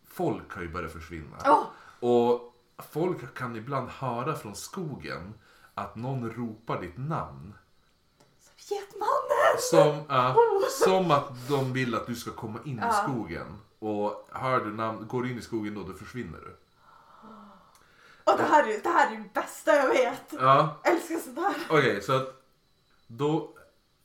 [0.04, 1.36] folk har ju börjat försvinna.
[1.44, 1.64] Åh!
[2.10, 2.54] Och
[2.92, 5.34] folk kan ibland höra från skogen
[5.74, 7.54] att någon ropar ditt namn.
[8.70, 9.58] Getmannen!
[9.58, 10.36] Som, ja,
[10.84, 12.92] som att de vill att du ska komma in i Ja.
[12.92, 13.58] skogen.
[13.78, 16.56] Och hör du namn, går du in i skogen då, då försvinner du.
[18.24, 20.22] Och det här, är, det här är det bästa jag vet.
[20.30, 21.54] Ja, Älskar sånt här.
[21.68, 22.42] Okej, så att
[23.06, 23.56] då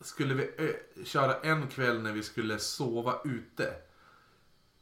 [0.02, 3.74] skulle vi ö- köra en kväll när vi skulle sova ute.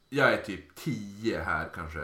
[0.10, 2.02] Jag är typ 10 här kanske.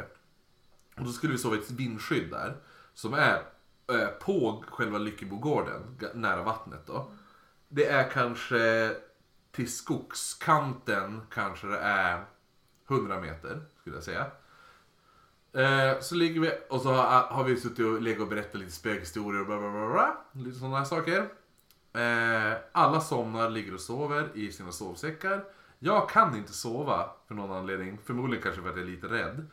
[0.97, 2.57] Och då skulle vi sova i ett vindskydd där.
[2.93, 3.43] Som är
[3.91, 7.11] eh, på själva Lyckebogården, nära vattnet då.
[7.67, 8.95] Det är kanske
[9.51, 12.25] till skogskanten kanske det är
[12.89, 14.31] 100 meter skulle jag säga.
[15.53, 18.71] Eh, så ligger vi och så har, har vi suttit och legat och berättat lite
[18.71, 19.87] spökhistorier och bla bla bla.
[19.87, 21.29] bla lite sådana här saker.
[21.93, 25.43] Eh, alla somnar, ligger och sover i sina sovsäckar.
[25.79, 27.97] Jag kan inte sova för någon anledning.
[28.05, 29.47] Förmodligen kanske för att jag är lite rädd.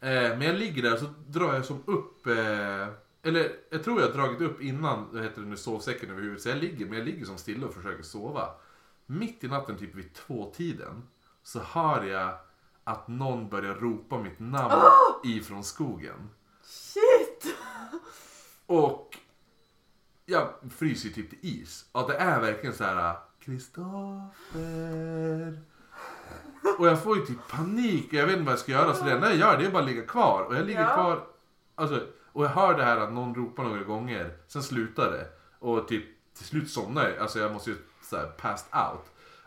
[0.00, 2.88] Eh, men jag ligger där och så drar jag som upp eh,
[3.26, 6.42] eller jag tror jag har dragit upp innan vad heter det nu, sovsäcken över huvudet.
[6.42, 8.48] Så jag ligger, men jag ligger som stilla och försöker sova.
[9.06, 11.02] Mitt i natten, typ vid två tiden
[11.42, 12.34] så hör jag
[12.84, 14.74] att någon börjar ropa mitt namn
[15.24, 16.30] ifrån skogen.
[16.62, 17.56] Shit!
[18.66, 19.18] Och
[20.26, 21.84] jag fryser typ till is.
[21.92, 25.60] Och det är verkligen så här Kristoffer.
[26.78, 28.12] Och jag får ju typ panik.
[28.12, 28.94] Jag vet inte vad jag ska göra.
[28.94, 30.42] Så det enda jag gör det är bara att ligga kvar.
[30.44, 30.94] Och jag ligger Ja.
[30.94, 31.26] kvar.
[31.74, 34.36] Alltså, och jag hör det här att någon ropar några gånger.
[34.46, 35.26] Sen slutar det.
[35.58, 36.04] Och typ
[36.36, 37.18] till slut somnar jag.
[37.18, 39.04] Alltså jag måste ju så här passed out.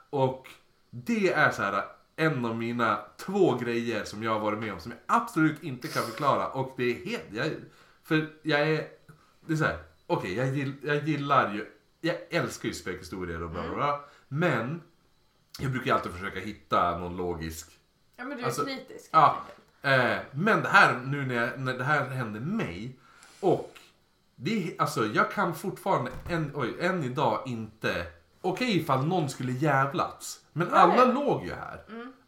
[0.09, 0.47] Och
[0.89, 1.85] det är så här
[2.19, 5.87] en av mina två grejer som jag har varit med om som jag absolut inte
[5.87, 6.47] kan förklara.
[6.47, 7.23] Och det är helt...
[7.31, 7.51] Jag,
[8.03, 8.87] för jag är...
[9.45, 9.79] Det är så här.
[10.07, 11.65] Okej, jag, gill, jag gillar ju...
[12.01, 13.99] Jag älskar ju spökhistorier och bla bla bla.
[14.27, 14.81] Men
[15.59, 17.77] jag brukar ju alltid försöka hitta någon logisk
[18.17, 19.37] Ja men du är Alltså, kritisk ja.
[19.81, 22.99] Eh, men det här nu när, jag, när det här hände mig
[23.39, 23.77] och
[24.35, 28.05] det, alltså jag kan fortfarande än, oj, än idag inte,
[28.41, 31.05] okej ifall någon skulle jävlats, men Ja, alla ja.
[31.05, 31.83] låg ju här.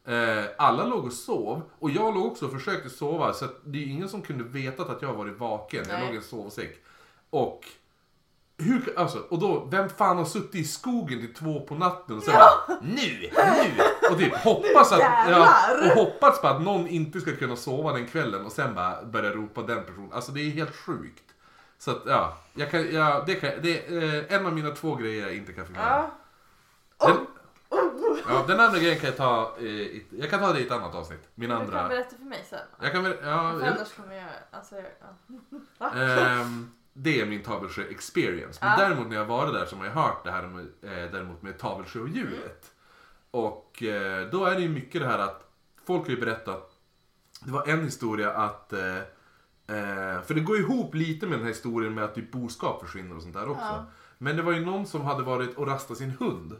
[0.05, 3.77] Eh, alla låg och sov och jag låg också och försökte sova så att det
[3.77, 5.85] är ingen som kunde veta att jag varit vaken.
[5.89, 6.05] Jag Nej.
[6.05, 6.83] låg i en sovsäck.
[7.29, 7.65] Och
[8.57, 12.23] hur, alltså, och då, vem fan har suttit i skogen till två på natten och
[12.23, 13.83] så bara, nu, nu!
[14.11, 18.07] Och typ hoppats att, ja, och hoppats på att någon inte ska kunna sova den
[18.07, 20.13] kvällen och sen bara börja ropa den personen.
[20.13, 21.23] Alltså det är helt sjukt.
[21.77, 24.95] Så att ja, jag kan, ja det, kan, det är eh, en av mina två
[24.95, 26.09] grejer jag inte kan förklara.
[26.99, 27.07] Ja.
[27.07, 27.17] Den,
[28.29, 30.71] ja, den andra grejen kan jag ta, eh, i, jag kan ta det i ett
[30.71, 31.29] annat avsnitt.
[31.35, 31.87] Min Du kan andra.
[31.87, 32.59] berätta för mig sen.
[32.81, 34.25] Jag kan ja, jag, annars kommer jag...
[34.51, 34.75] Alltså,
[35.79, 35.91] ja.
[35.95, 38.59] Ehm, det är min Tavelsjö experience.
[38.61, 38.77] Men Ja.
[38.77, 41.57] däremot när jag varit där så har jag hört det här med, eh, däremot med
[41.57, 42.71] Tavelsjö och djuret.
[43.31, 45.51] Och eh, då är det ju mycket det här att
[45.85, 46.71] folk har ju berättat.
[47.45, 51.53] Det var en historia att eh, eh, för det går ihop lite med den här
[51.53, 53.63] historien med att typ boskap försvinner och sånt där också.
[53.65, 53.85] Ja.
[54.17, 56.55] Men det var ju någon som hade varit och rastat sin hund.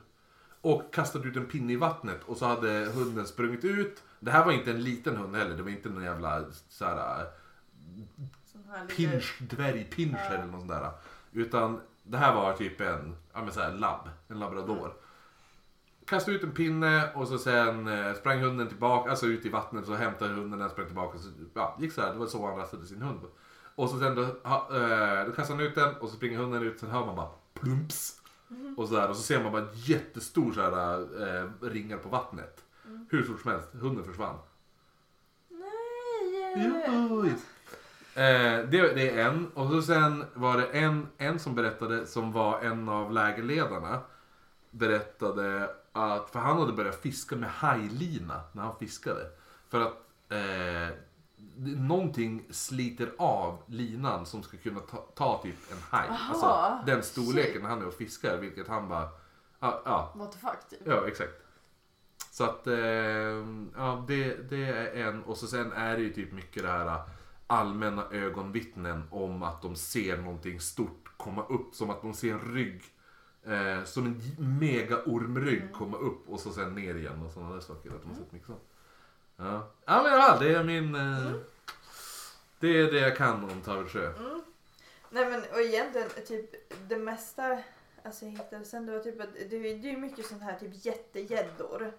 [0.61, 4.03] Och kastat ut en pinne i vattnet och så hade hunden sprungit ut.
[4.19, 5.57] Det här var inte en liten hund heller.
[5.57, 7.25] Det var inte någon jävla så här,
[7.95, 10.91] lite- pinch, dvärgpinscher eller något sånt där.
[11.31, 14.93] Utan det här var typ en, ja men så här labb, en labrador.
[16.05, 19.85] Kastade ut en pinne och så sen eh, sprang hunden tillbaka, alltså ut i vattnet
[19.85, 22.13] så hämtade hunden den, sprang tillbaka och så, ja, gick så här.
[22.13, 23.19] Det var så han rastade sin hund.
[23.75, 26.63] Och så sen då, ha, eh, då kastar han ut den och så springer hunden
[26.63, 28.18] ut, sen hör man bara plumps.
[28.77, 32.65] Och så där och så ser man bara jättestor så här, eh, ringar på vattnet.
[33.09, 34.35] Hur stort som helst, hunden försvann.
[35.49, 37.33] Nej!
[38.13, 39.51] Eh, det, det är en.
[39.53, 44.01] Och så sen var det en, en som berättade, som var en av lägerledarna.
[44.71, 49.31] Berättade att, för han hade börjat fiska med hajlina när han fiskade.
[49.69, 49.93] För att
[50.29, 50.95] eh,
[51.65, 56.09] någonting sliter av linan som ska kunna ta, ta typ en haj.
[56.09, 57.61] Alltså den storleken shit.
[57.61, 58.37] när han är och fiskar.
[58.37, 59.09] Vilket han bara,
[59.59, 60.79] ja, ja What the fuck typ.
[60.85, 61.33] Ja, exakt.
[62.31, 62.75] Så att, eh,
[63.75, 65.23] ja det, det är en.
[65.23, 67.01] Och så sen är det ju typ mycket det här eh,
[67.47, 71.75] allmänna ögonvittnen om att de ser någonting stort komma upp.
[71.75, 72.83] Som att de ser en rygg.
[73.43, 74.21] Eh, som en
[74.59, 77.89] mega ormrygg komma upp och så sen ner igen och sådana där saker.
[77.89, 78.68] Att de har sett mycket sånt.
[79.39, 79.67] Ja.
[79.85, 80.95] ja men i alla fall, det är min...
[80.95, 81.31] Eh,
[82.59, 84.11] Det är det jag kan om Tavelsjö.
[85.09, 86.49] Nej men och egentligen typ
[86.87, 87.57] det mesta
[88.03, 90.59] alltså jag hittade sen det var typ att det, det är ju mycket sånt här
[90.59, 91.91] typ jättegäddor.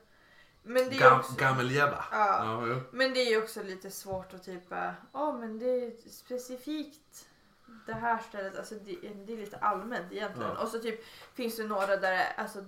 [0.63, 2.05] Men det är ju Gam, också, Gammelgädda.
[2.13, 2.67] Ja.
[2.69, 4.65] Ja, men det är ju också lite svårt att typ
[5.13, 7.27] ja men det är specifikt
[7.87, 8.97] det här stället, alltså det,
[9.27, 10.51] det är lite allmänt egentligen.
[10.57, 10.63] Ja.
[10.63, 11.01] Och så typ
[11.35, 12.61] finns det några där alltså,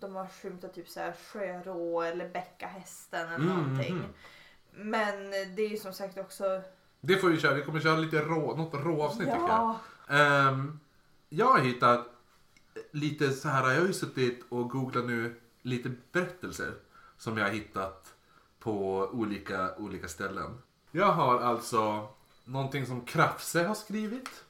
[0.00, 3.94] de har skymtat typ så här sjörå eller bäckahästen eller Mm, någonting.
[3.94, 4.06] mhm.
[4.72, 6.60] Men det är ju som sagt också...
[7.00, 7.54] Det får vi köra.
[7.54, 9.48] Vi kommer köra lite rå, något råavsnitt tycker jag.
[9.50, 9.78] Ja,
[10.08, 10.80] Ehm,
[11.28, 12.06] jag har hittat
[12.90, 16.74] lite så här, jag har ju suttit och googlat nu lite berättelser
[17.18, 18.14] som jag har hittat
[18.58, 20.62] på olika, olika ställen.
[20.90, 22.08] Jag har alltså
[22.44, 24.44] någonting som Krafse har skrivit.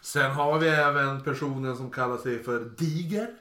[0.00, 3.34] Sen har vi även personen som kallar sig för Diger.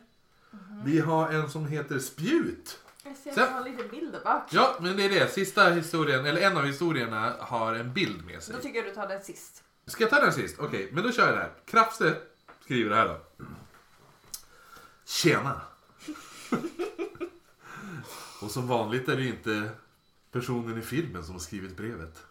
[0.84, 2.80] Vi har en som heter Spjut.
[3.04, 4.44] jag ser att Sen- jag har lite bilder bak.
[4.52, 5.28] Ja, men det är det.
[5.34, 8.56] Sista historien, eller en av historierna har en bild med sig.
[8.56, 9.64] Då tycker jag du tar den sist.
[9.86, 10.56] Ska jag ta den sist?
[10.60, 11.52] Okej, men då kör jag det här.
[11.66, 12.16] Krafse
[12.64, 13.20] skriver det här då.
[15.06, 15.62] Tjena!
[18.42, 19.70] Och som vanligt är det inte
[20.32, 22.24] personen i filmen som har skrivit brevet.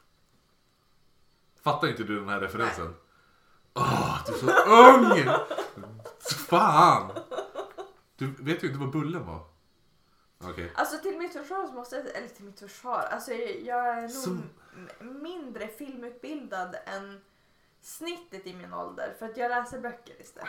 [1.63, 2.95] Fattar inte du den här referensen?
[3.75, 5.35] Åh, du är så ung!
[6.49, 7.11] Fan!
[8.17, 9.41] Du vet ju inte vad Bullen var.
[10.45, 10.73] Okej.
[10.75, 14.11] Alltså till mitt försvar så måste jag, eller till mitt försvar, alltså jag är nog
[14.11, 14.43] Som-
[15.01, 17.21] m- mindre filmutbildad än
[17.81, 20.49] snittet i min ålder för att jag läser böcker istället.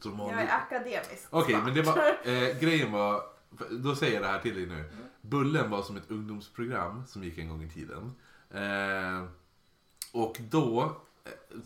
[0.00, 0.50] Som Jag vanligt.
[0.50, 1.26] är akademisk.
[1.30, 1.64] Okej, smart.
[1.64, 3.22] men det var, eh, grejen var,
[3.70, 4.84] då säger jag det här till dig nu.
[5.20, 8.14] Bullen var som ett ungdomsprogram som gick en gång i tiden.
[8.50, 9.24] Eh,
[10.12, 11.00] och då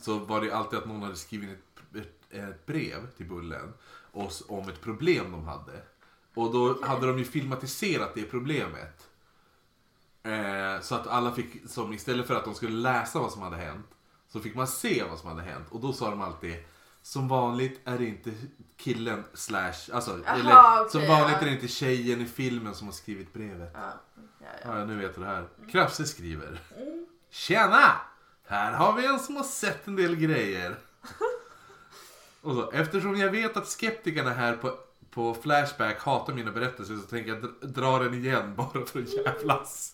[0.01, 3.73] så var det alltid att någon hade skrivit ett, ett, ett brev till Bullen
[4.13, 5.83] och, s- om ett problem de hade.
[6.35, 9.09] Och då hade de ju filmatiserat det problemet.
[10.23, 13.57] Eh, så att alla fick, som istället för att de skulle läsa vad som hade
[13.57, 13.87] hänt,
[14.29, 15.67] så fick man se vad som hade hänt.
[15.71, 16.55] Och då sa de alltid,
[17.03, 18.33] som vanligt är det inte
[18.77, 21.43] killen slash, alltså, Aha, eller okej, som vanligt ja.
[21.43, 23.71] är det inte tjejen i filmen som har skrivit brevet.
[23.75, 23.93] Ja,
[24.41, 24.79] ja, ja.
[24.79, 25.49] Ja, nu vet du det här.
[25.73, 26.61] Krafse skriver.
[27.31, 27.93] Tjena!
[28.49, 30.77] Här har vi en som har sett en del grejer.
[32.41, 34.75] Och så, eftersom jag vet att skeptikerna här på,
[35.11, 39.93] på Flashback hatar mina berättelser så tänker jag dra- den igen bara för att jävlas.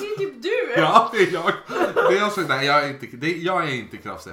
[0.00, 0.72] Det är typ du!
[0.76, 1.52] Ja, det är jag.
[1.94, 4.32] Det är jag, som, nej, jag, är inte, det, jag är inte Krafse.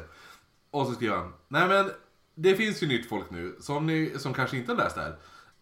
[0.71, 1.33] Och så skriver han.
[1.47, 1.91] Nej men,
[2.35, 5.15] det finns ju nytt folk nu som, ni, som kanske inte har läst det här.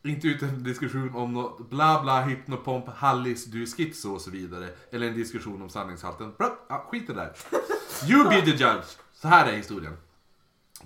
[0.04, 4.32] Inte ut en diskussion om något bla bla, hypnopomp, hallis, du är schizo och så
[4.32, 4.70] vidare.
[4.91, 6.34] Eller en diskussion om sanningshalten.
[6.38, 7.34] Bra, ja, skit i det där.
[8.10, 8.86] You be the judge.
[9.14, 9.98] Så här är historien.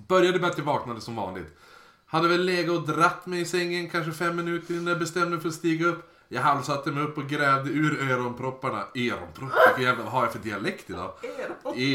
[0.07, 1.57] Började med att jag vaknade som vanligt.
[2.05, 5.39] Hade väl legat och dratt mig i sängen kanske fem minuter innan jag bestämde mig
[5.39, 6.11] för att stiga upp.
[6.34, 8.84] Jag halvsatte mig upp och grävde ur öronpropparna.
[8.95, 9.59] Öronproppar?
[9.67, 11.11] Vilken jävla, vad har jag för dialekt idag?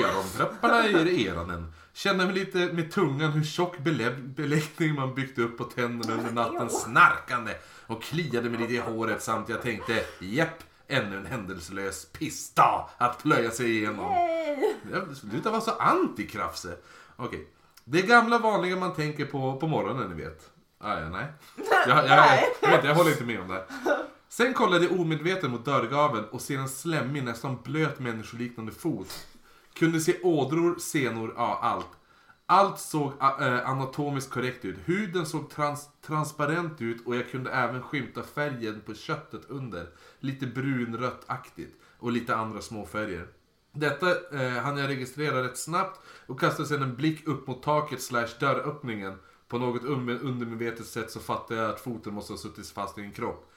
[0.04, 1.72] Öronpropparna i öronen.
[1.92, 6.30] Kände mig lite med tungan hur tjock belä- beläggning man byggt upp på tänderna under
[6.32, 7.52] natten snarkande.
[7.86, 13.22] Och kliade mig lite i håret samt jag tänkte, jepp, ännu en händelselös pissdag att
[13.22, 14.12] plöja sig igenom.
[15.20, 16.76] Sluta vara så anti-krafse.
[17.16, 17.48] Okej.
[17.84, 20.50] Det gamla vanliga man tänker på på morgonen, ni vet.
[20.80, 21.26] Ah, ja, nej.
[21.86, 22.18] Jag, jag, jag,
[22.60, 23.64] jag, vet, inte, jag håller inte med om det.
[24.28, 29.26] Sen kollade jag omedveten mot dörrgaveln och ser en slemmig, nästan blöt människoliknande fot.
[29.74, 31.88] Kunde se ådror, senor, ja allt.
[32.46, 34.76] Allt såg äh, anatomiskt korrekt ut.
[34.84, 39.86] Huden såg trans transparent ut och jag kunde även skymta färgen på köttet under.
[40.20, 43.26] Lite brunrött-aktigt och lite andra småfärger.
[43.72, 48.02] Detta eh, hann jag registrera rätt snabbt och kastade sedan en blick upp mot taket
[48.02, 49.18] slash dörröppningen.
[49.48, 53.12] På något undermedvetet sätt så fattade jag att foten måste ha suttit fast i en
[53.12, 53.52] kropp.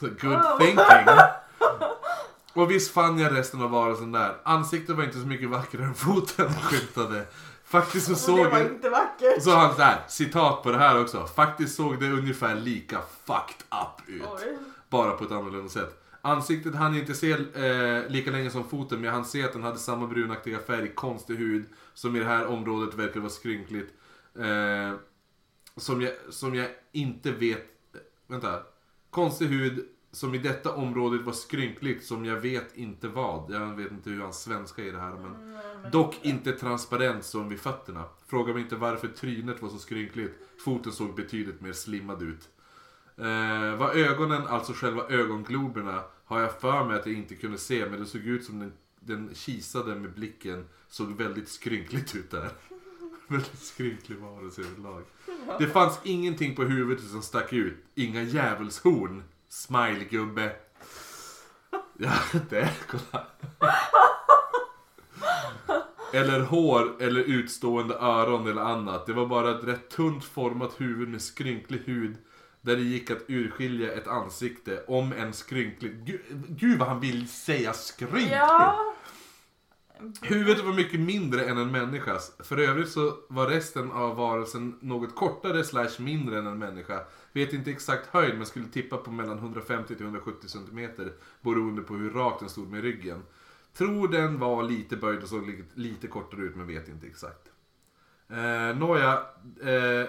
[0.00, 0.58] Så good Oh.
[0.58, 0.84] thinking.
[2.54, 4.36] Och visst fann jag resten av varelsen där.
[4.44, 7.26] Ansiktet var inte så mycket vackrare än foten skymtade.
[7.64, 9.42] Faktiskt så såg det var inte vackert.
[9.42, 11.26] Så har han så här, citat på det här också.
[11.26, 14.22] Faktiskt såg det ungefär lika fucked up ut.
[14.32, 14.58] Oj.
[14.88, 16.02] Bara på ett annorlunda sätt.
[16.22, 19.62] Ansiktet hann inte se eh, lika länge som foten men jag hann se att den
[19.62, 21.64] hade samma brunaktiga färg, konstig hud.
[21.94, 23.92] Som i det här området verkar vara skrynkligt.
[24.38, 24.94] Eh,
[25.76, 27.66] som, jag, som jag inte vet...
[28.26, 28.60] Vänta.
[29.10, 33.50] Konstig hud som i detta området var skrynkligt som jag vet inte vad.
[33.50, 35.56] Jag vet inte hur hans svenska är det här men...
[35.92, 38.04] Dock inte transparent som vid fötterna.
[38.26, 40.34] Fråga mig inte varför trynet var så skrynkligt.
[40.64, 42.48] Foten såg betydligt mer slimmad ut.
[43.16, 47.86] Eh, vad ögonen, alltså själva ögongloberna, har jag för mig att jag inte kunde se.
[47.86, 50.68] Men det såg ut som den, den kisade med blicken.
[50.88, 52.50] Såg väldigt skrynkligt ut där
[53.30, 55.02] väldigt skrynklig varelse överlag.
[55.58, 57.76] Det fanns ingenting på huvudet som stack ut.
[57.94, 59.22] Inga djävulshorn.
[59.48, 60.52] Smilegubbe.
[61.98, 62.12] Ja,
[62.50, 62.70] det.
[62.86, 63.26] Kolla.
[66.12, 69.06] eller hår eller utstående öron eller annat.
[69.06, 72.16] Det var bara ett rätt tunt format huvud med skrynklig hud.
[72.62, 76.04] Där det gick att urskilja ett ansikte, om en skrynklig...
[76.04, 78.30] Gud, gud vad han vill säga skrynklig.
[78.32, 78.94] Ja.
[80.22, 82.32] Huvudet var mycket mindre än en människas.
[82.38, 87.04] För övrigt så var resten av varelsen något kortare slash mindre än en människa.
[87.32, 90.90] Vet inte exakt höjd men skulle tippa på mellan 150 till 170 cm
[91.40, 93.22] beroende på hur rakt den stod med ryggen.
[93.74, 97.50] Tror den var lite böjd och såg lite, lite kortare ut men vet inte exakt.
[98.28, 99.12] Eh, Nåja,
[99.62, 100.08] eh,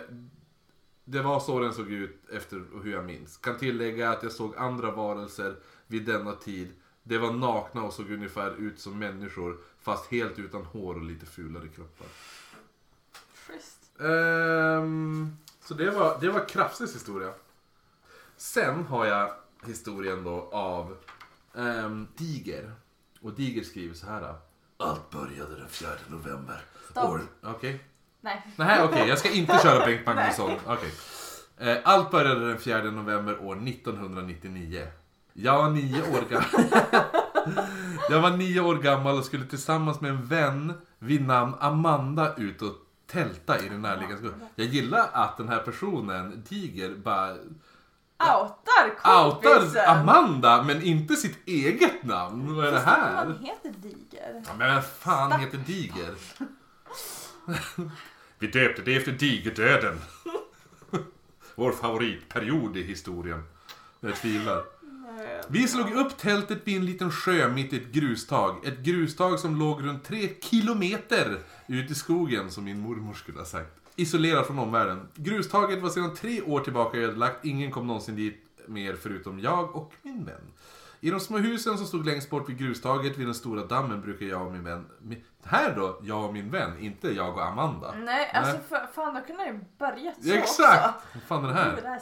[1.05, 3.37] det var så den såg ut efter hur jag minns.
[3.37, 5.55] Kan tillägga att jag såg andra varelser
[5.87, 6.67] vid denna tid.
[7.03, 11.25] Det var nakna och såg ungefär ut som människor fast helt utan hår och lite
[11.25, 12.07] fulare kroppar.
[13.99, 17.33] Ehm, så det var, det var Krafses historia.
[18.37, 19.33] Sen har jag
[19.65, 20.97] historien då av
[21.57, 22.71] ehm, Diger.
[23.21, 24.35] Och Diger skriver så här.
[24.77, 26.61] Allt började den 4 november.
[26.91, 27.09] Stopp.
[27.09, 27.83] År- Okej.
[28.21, 28.47] Nej.
[28.55, 30.51] Nej, okej, jag ska inte köra Bengt Magnusson.
[30.65, 30.91] Okej.
[31.57, 34.87] Eh, Allt började den 4 november år 1999.
[35.33, 36.85] Jag var nio år gammal.
[38.09, 42.61] jag var nio år gammal och skulle tillsammans med en vän vid namn Amanda ut
[42.61, 42.73] och
[43.07, 44.47] tälta i den närliggande skogen.
[44.55, 47.35] Jag gillar att den här personen, Tiger, bara
[48.21, 49.85] Outar outar kompisen!
[49.87, 52.55] Amanda men inte sitt eget namn.
[52.55, 53.15] Vad är det här?
[53.15, 54.43] Han heter Diger.
[54.47, 56.15] Ja, men vem fan heter Diger?
[58.39, 60.01] Vi döpte det efter digerdöden.
[61.55, 63.43] Vår favoritperiod i historien.
[63.99, 64.63] Jag tvivlar.
[65.19, 68.65] Eh, Vi slog upp tältet vid en liten sjö mitt i ett grustag.
[68.65, 73.45] Ett grustag som låg runt tre kilometer ut i skogen, som min mormor skulle ha
[73.45, 73.77] sagt.
[73.95, 75.07] Isolerat från omvärlden.
[75.15, 77.45] Grustaget var sedan tre år tillbaka ödelagt.
[77.45, 80.41] Ingen kom någonsin dit mer förutom jag och min vän.
[81.03, 84.25] I de små husen som stod längst bort vid grustaget vid den stora dammen brukar
[84.25, 84.85] jag och min vän...
[85.43, 87.93] Här då, jag och min vän, inte jag och Amanda.
[87.97, 90.95] Nej, alltså för, fan då kunde jag ju börjat så Exakt!
[90.95, 91.19] också.
[91.27, 92.01] Fan är det här?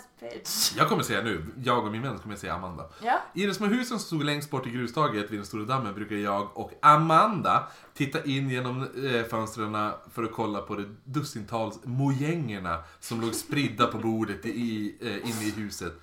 [0.78, 2.90] Jag kommer säga nu, jag och min vän kommer säga Amanda.
[3.04, 3.20] Ja.
[3.34, 6.16] I de små husen som stod längst bort i grustaget vid den stora dammen brukar
[6.16, 12.84] jag och Amanda titta in genom eh, fönstren för att kolla på de dussintals mojängerna
[13.00, 15.94] som låg spridda på bordet i, eh, inne i huset.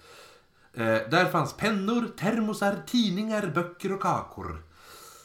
[0.77, 4.63] Eh, där fanns pennor, termosar, tidningar, böcker och kakor.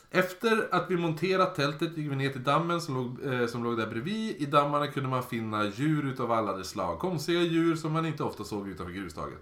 [0.10, 3.78] Efter att vi monterat tältet gick vi ner till dammen som låg, eh, som låg
[3.78, 4.36] där bredvid.
[4.36, 7.00] I dammarna kunde man finna djur utav alla de slag.
[7.00, 9.40] Konstiga djur som man inte ofta såg utanför grustaget.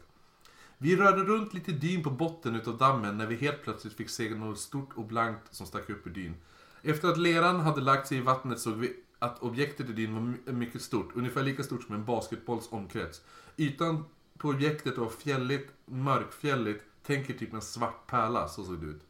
[0.78, 4.30] Vi rörde runt lite dyn på botten utav dammen när vi helt plötsligt fick se
[4.30, 6.36] något stort och blankt som stack upp ur dyn.
[6.82, 10.52] Efter att leran hade lagt sig i vattnet såg vi att objektet i dyn var
[10.52, 13.22] mycket stort, ungefär lika stort som en basketbolls omkrets.
[13.58, 14.06] Ytan
[14.40, 19.02] på objektet var fjälligt, mörkfjälligt, tänker typ en svart pärla, så såg det ut.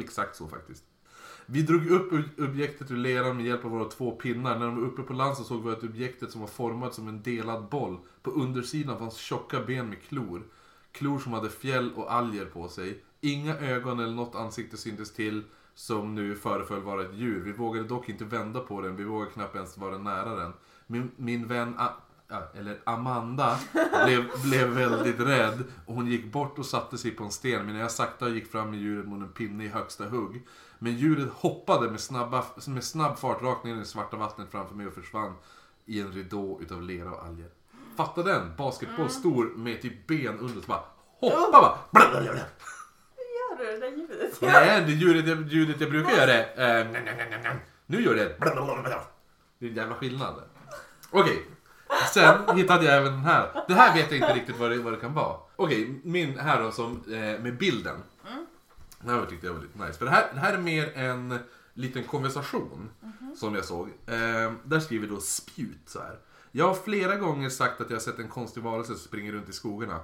[0.00, 0.84] Exakt så faktiskt.
[1.46, 4.58] Vi drog upp objektet ur leran med hjälp av våra två pinnar.
[4.58, 7.08] När de var uppe på land så såg vi att objektet som var format som
[7.08, 7.98] en delad boll.
[8.22, 10.42] På undersidan fanns tjocka ben med klor.
[10.92, 13.04] Klor som hade fjäll och alger på sig.
[13.20, 15.42] Inga ögon eller något ansikte syntes till
[15.74, 17.44] som nu föreföll vara ett djur.
[17.44, 20.52] Vi vågade dock inte vända på den, vi vågade knappt ens vara nära den.
[20.86, 21.74] Min, min vän,
[22.54, 23.58] eller Amanda,
[24.04, 27.80] blev, blev väldigt rädd och hon gick bort och satte sig på en sten medan
[27.80, 30.46] jag sakta gick fram med djuret mot en pinne i högsta hugg.
[30.78, 34.74] Men djuret hoppade med, snabba, med snabb fart rakt ner i det svarta vattnet framför
[34.74, 35.34] mig och försvann
[35.86, 37.48] i en ridå utav lera och alger.
[37.96, 38.56] Fatta den!
[38.56, 40.82] Basketboll stor med typ ben under så bara
[41.20, 41.78] hoppa bara.
[41.90, 42.32] Blablabla.
[42.32, 44.40] Gör du det där ljudet?
[44.40, 46.80] Nej, det ljudet jag, ljudet jag brukar göra är...
[46.80, 47.56] eh.
[47.86, 48.36] Nu gör det...
[49.58, 50.42] Det är en jävla skillnad.
[51.10, 51.46] Okej.
[52.14, 53.64] Sen hittade jag även den här.
[53.68, 55.36] Det här vet jag inte riktigt vad det, vad det kan vara.
[55.56, 57.96] Okej, min här då som eh, med bilden.
[59.00, 59.98] Den här tyckte jag var lite nice.
[59.98, 61.38] För det här, det här är mer en
[61.74, 62.90] liten konversation
[63.36, 63.88] som jag såg.
[63.88, 66.18] Eh, där skriver då Spjut så här.
[66.52, 69.48] Jag har flera gånger sagt att jag har sett en konstig varelse som springer runt
[69.48, 70.00] i skogarna.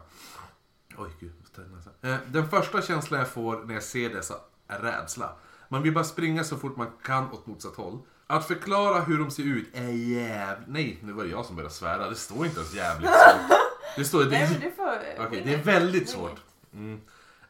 [0.97, 1.33] Oj, gud.
[1.39, 2.13] vad ställer jag så här.
[2.15, 4.35] Eh, Den första känslan jag får när jag ser dessa
[4.69, 5.37] är rädsla.
[5.69, 7.99] Man vill bara springa så fort man kan åt motsatt håll.
[8.33, 10.57] Att förklara hur de ser ut är jäv...
[10.67, 12.09] Nej, nu var det jag som började svära.
[12.09, 13.59] Det står inte ens jävligt svårt.
[13.97, 14.25] Det står...
[14.25, 14.71] Det är...
[14.77, 15.25] får...
[15.27, 16.41] Okej, det är väldigt svårt.
[16.75, 17.01] Mm.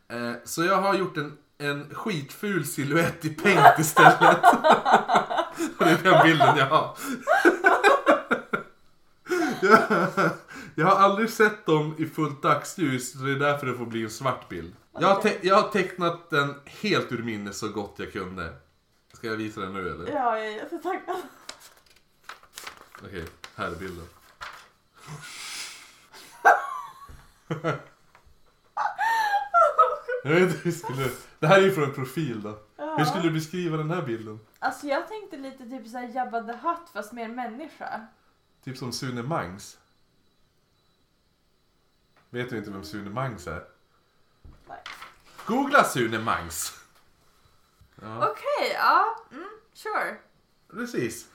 [0.08, 4.44] Eh, så jag har gjort en, en skitful silhuett i paint istället.
[5.78, 6.96] Och det är den bilden jag har.
[10.74, 14.02] jag, har aldrig sett dem i fullt dagsljus, så det är därför det får bli
[14.02, 14.72] en svart bild.
[14.98, 18.52] Jag har, jag har tecknat den helt ur minne så gott jag kunde.
[19.22, 20.12] Ska jag visa den nu eller?
[20.12, 21.22] Ja, jag är jättetaggad.
[23.02, 23.24] Okej,
[23.56, 24.06] här är bilden.
[30.24, 31.10] Jag vet inte hur skulle...
[31.38, 32.58] Det här är ju från en profil då.
[32.76, 34.40] Hur skulle du beskriva den här bilden?
[34.58, 38.06] Alltså jag tänkte lite typ såhär Jabba the Hutt fast mer människa.
[38.64, 39.78] Typ som Sune Mangs.
[42.30, 43.64] Vet du inte vem Sune Mangs är?
[44.68, 44.82] Nej.
[45.46, 46.81] Googla Sune Mangs!
[48.02, 49.16] Ja, Okej, ja.
[49.32, 49.44] Mm,
[49.74, 50.16] sure.
[50.72, 51.26] precis.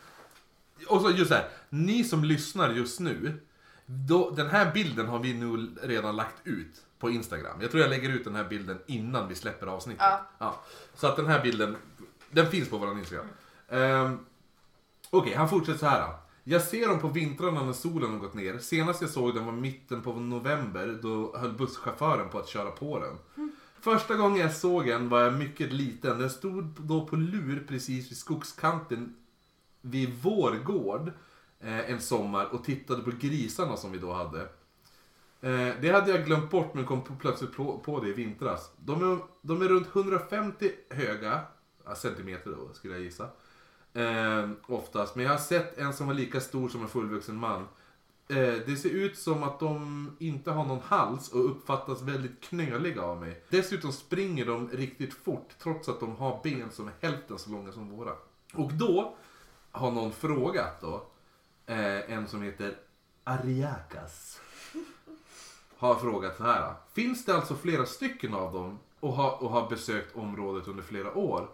[0.87, 3.39] Och så just det här, ni som lyssnar just nu.
[3.85, 7.61] Då, den här bilden har vi nu redan lagt ut på Instagram.
[7.61, 10.05] Jag tror jag lägger ut den här bilden innan vi släpper avsnittet.
[10.39, 10.63] Ja.
[10.95, 11.77] Så att den här bilden,
[12.31, 13.27] den finns på vår Instagram.
[13.69, 14.19] Ehm,
[15.09, 16.13] Okej, han fortsätter så här.
[16.43, 18.57] Jag ser dem på vintrarna när solen har gått ner.
[18.59, 20.99] Senast jag såg den var mitten på november.
[21.01, 23.17] Då höll busschauffören på att köra på den.
[23.87, 26.19] Första gången jag såg den var jag mycket liten.
[26.19, 29.15] Den stod då på lur precis vid skogskanten
[29.81, 31.11] vid vår gård
[31.59, 34.41] eh, en sommar och tittade på grisarna som vi då hade.
[35.41, 38.71] Eh, det hade jag glömt bort men kom plötsligt på, på det i vintras.
[38.77, 41.41] De är, de är runt 150 höga,
[41.95, 43.29] centimeter då skulle jag gissa.
[43.93, 47.67] Eh, oftast, men jag har sett en som var lika stor som en fullvuxen man.
[48.29, 53.01] Eh, det ser ut som att de inte har någon hals och uppfattas väldigt knöliga
[53.01, 53.43] av mig.
[53.49, 57.71] Dessutom springer de riktigt fort trots att de har ben som är hälften så långa
[57.71, 58.11] som våra.
[58.53, 59.15] Och då
[59.71, 61.05] har någon frågat då,
[61.65, 62.75] eh, en som heter
[63.23, 64.41] Ariakas.
[65.77, 66.73] Har frågat så här.
[66.93, 71.13] Finns det alltså flera stycken av dem och har, och har besökt området under flera
[71.17, 71.49] år?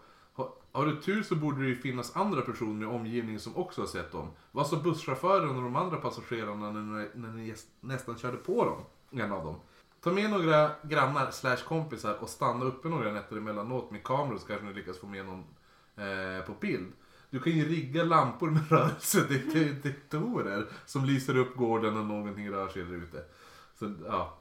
[0.73, 3.87] Har, du tur så borde det ju finnas andra personer i omgivningen som också har
[3.87, 4.31] sett dem.
[4.51, 8.81] Vad sa busschauffören och de andra passagerarna när, när ni nästan körde på dem?
[9.21, 9.55] En av dem.
[10.03, 14.47] Ta med några grannar slash kompisar och stanna uppe några nätter emellanåt med kameror så
[14.47, 15.43] kanske ni lyckas få med någon
[15.95, 16.93] eh, på bild.
[17.29, 22.83] Du kan ju rigga lampor med rörelsedetektorer som lyser upp gården när någonting rör sig
[22.83, 23.23] där ute.
[23.79, 24.37] Så ja,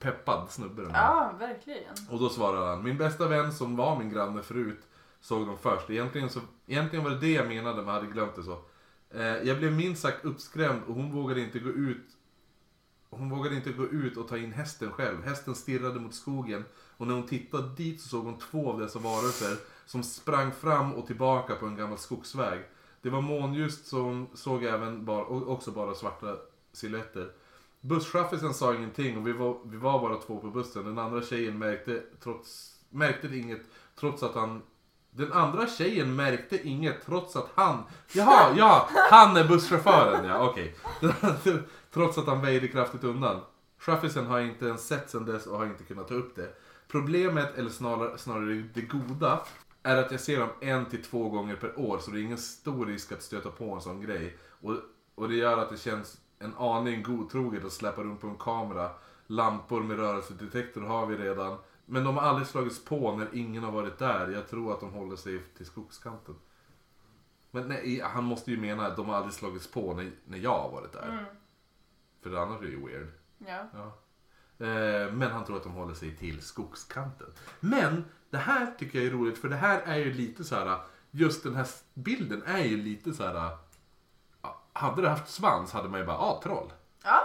[0.00, 1.14] peppad snubbe den här.
[1.14, 1.94] Ja, verkligen.
[2.10, 4.82] Och då svarar han, min bästa vän som var min granne förut
[5.26, 5.90] såg dem först.
[5.90, 8.58] Egentligen, så, egentligen var det det jag menade men jag hade glömt det så.
[9.10, 12.16] Eh, jag blev minst sagt uppskrämd och hon vågade inte gå ut
[13.10, 15.24] hon vågade inte gå ut och ta in hästen själv.
[15.24, 16.64] Hästen stirrade mot skogen
[16.96, 19.56] och när hon tittade dit så såg hon två av dessa varelser
[19.86, 22.60] som sprang fram och tillbaka på en gammal skogsväg.
[23.02, 26.36] Det var månljust så hon såg även bara, också bara svarta
[26.72, 27.32] silhuetter.
[27.80, 30.84] Busschaffisen sa ingenting och vi var, vi var bara två på bussen.
[30.84, 33.62] Den andra tjejen märkte, trots, märkte inget
[34.00, 34.62] trots att han...
[35.16, 37.82] Den andra tjejen märkte inget trots att han...
[38.12, 38.88] Jaha, ja!
[39.10, 40.74] Han är busschauffören, ja okej.
[41.92, 43.40] trots att han väjde kraftigt undan.
[43.78, 46.48] Chaffisen har jag inte ens sett sen dess och har inte kunnat ta upp det.
[46.88, 49.40] Problemet, eller snarare, snarare det goda,
[49.82, 52.38] är att jag ser dem en till två gånger per år så det är ingen
[52.38, 54.36] stor risk att stöta på en sån grej.
[54.60, 54.74] Och,
[55.14, 58.90] och det gör att det känns en aning godtroget att släppa runt på en kamera.
[59.26, 61.56] Lampor med rörelsedetektor har vi redan.
[61.86, 64.28] Men de har aldrig slagits på när ingen har varit där.
[64.28, 66.34] Jag tror att de håller sig till skogskanten.
[67.50, 70.58] Men nej, han måste ju mena att de har aldrig slagits på när, när jag
[70.58, 71.08] har varit där.
[71.08, 71.24] Mm.
[72.22, 73.08] För annars är det ju weird.
[73.38, 73.64] Ja.
[73.74, 73.86] Ja.
[74.66, 77.26] Eh, Men han tror att de håller sig till skogskanten.
[77.60, 80.80] Men det här tycker jag är roligt för det här är ju lite så här.
[81.10, 83.56] Just den här bilden är ju lite så här.
[84.72, 86.72] Hade det haft svans hade man ju bara, ah troll.
[87.04, 87.20] Ja.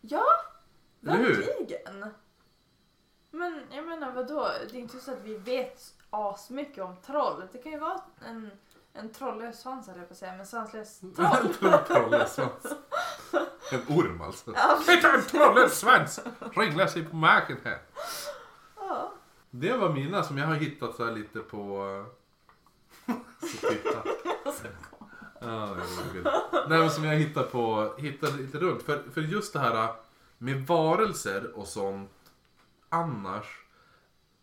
[0.00, 0.24] Ja,
[1.00, 2.10] verkligen.
[3.30, 4.50] Men jag menar vadå?
[4.70, 7.42] Det är inte så att vi vet asmycket om troll.
[7.52, 8.50] Det kan ju vara en,
[8.92, 11.72] en trollös svans höll jag på att säga, men svanslös troll.
[11.72, 12.66] En trollös svans.
[13.72, 14.52] En orm alltså.
[14.54, 14.78] Ja.
[14.86, 16.20] Titta en trollös svans!
[16.56, 17.78] Ringlar sig på marken här.
[18.76, 19.12] Ja.
[19.50, 22.04] Det var mina som jag har hittat så här lite på...
[23.40, 24.02] Så titta.
[25.40, 26.28] Ja, det kul.
[26.68, 28.82] Nej men som jag hittar på, hittar lite runt.
[28.82, 29.94] För, för just det här
[30.38, 32.10] med varelser och sånt
[32.88, 33.44] annars.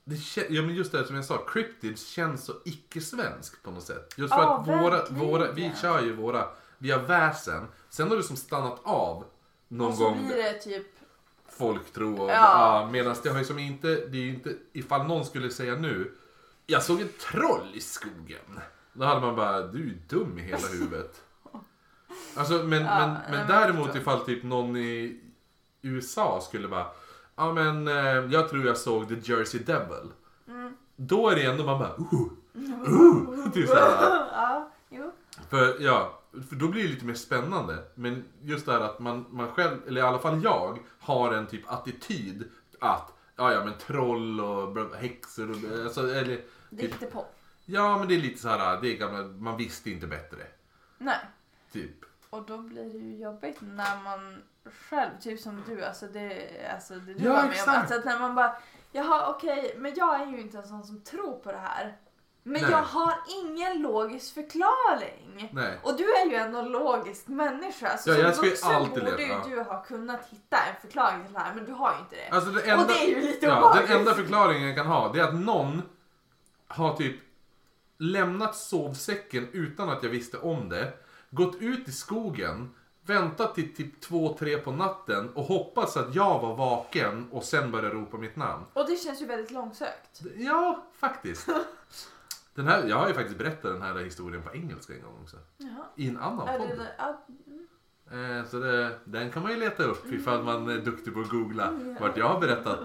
[0.03, 3.83] Det kän, ja men just det som jag sa, cryptids känns så icke-svensk på något
[3.83, 4.13] sätt.
[4.17, 7.67] Just för Ja, att våra, våra, vi kör ju våra, vi har väsen.
[7.89, 9.25] Sen har det som stannat av
[9.67, 10.87] någon Och så gång blir det typ
[11.49, 12.81] folktro och Ja.
[12.81, 12.89] ja.
[12.91, 16.11] medan det har ju som inte, det är ju inte, ifall någon skulle säga nu,
[16.65, 18.59] jag såg ett troll i skogen.
[18.93, 21.21] Då hade man bara, du är dum i hela huvudet.
[22.35, 25.19] Alltså men, Ja, men, men däremot ifall typ någon i
[25.81, 26.87] USA skulle bara,
[27.35, 30.11] ja men eh, jag tror jag såg The Jersey Devil.
[30.47, 30.73] Mm.
[30.95, 32.13] Då är det ändå man bara, uh,
[32.87, 34.27] uh, typ såhär.
[34.31, 35.11] ja, jo.
[35.49, 36.19] För, ja,
[36.49, 37.77] för då blir det lite mer spännande.
[37.95, 41.47] Men just det här att man, man själv, eller i alla fall jag, har en
[41.47, 47.05] typ attityd att ja, ja men troll och häxor och alltså, eller, Det är inte
[47.05, 47.25] på.
[47.65, 50.47] ja men det är lite så här, det är gamla, man visste inte bättre.
[50.97, 51.19] Nej.
[51.71, 52.05] Typ.
[52.33, 54.43] Och då blir det ju jobbigt när man
[54.89, 57.51] själv, typ som du, alltså det, alltså det du Ja, var med om.
[57.51, 57.77] exakt.
[57.77, 58.55] Alltså att när man bara,
[58.91, 61.97] Jaha okej, men jag är ju inte en sån som tror på det här.
[62.43, 62.71] Men Nej.
[62.71, 63.13] jag har
[63.43, 65.49] ingen logisk förklaring.
[65.53, 65.79] Nej.
[65.83, 67.97] Och du är ju ändå en logisk människa.
[67.97, 69.43] Så Ja, jag som vuxen alltid borde leva.
[69.47, 72.29] du ha kunnat hitta en förklaring till det här, men du har ju inte det.
[72.35, 73.77] Alltså det enda, Och det är ju lite ja.
[73.87, 75.81] Den enda förklaringen jag kan ha det är att någon
[76.67, 77.15] har typ
[77.97, 80.93] lämnat sovsäcken utan att jag visste om det.
[81.35, 82.69] Gått ut i skogen,
[83.05, 87.71] väntat till typ två, tre på natten och hoppats att jag var vaken och sen
[87.71, 88.63] började ropa mitt namn.
[88.73, 90.21] Och det känns ju väldigt långsökt.
[90.35, 91.49] Ja, faktiskt.
[92.55, 95.37] Den här, jag har ju faktiskt berättat den här historien på engelska en gång också.
[95.57, 95.85] Jaha.
[95.95, 96.69] I en annan Är podd.
[96.69, 97.21] det, ja,
[98.11, 101.29] Eh, Så det, den kan man ju leta upp ifall man är duktig på att
[101.29, 102.79] googla vart jag har berättat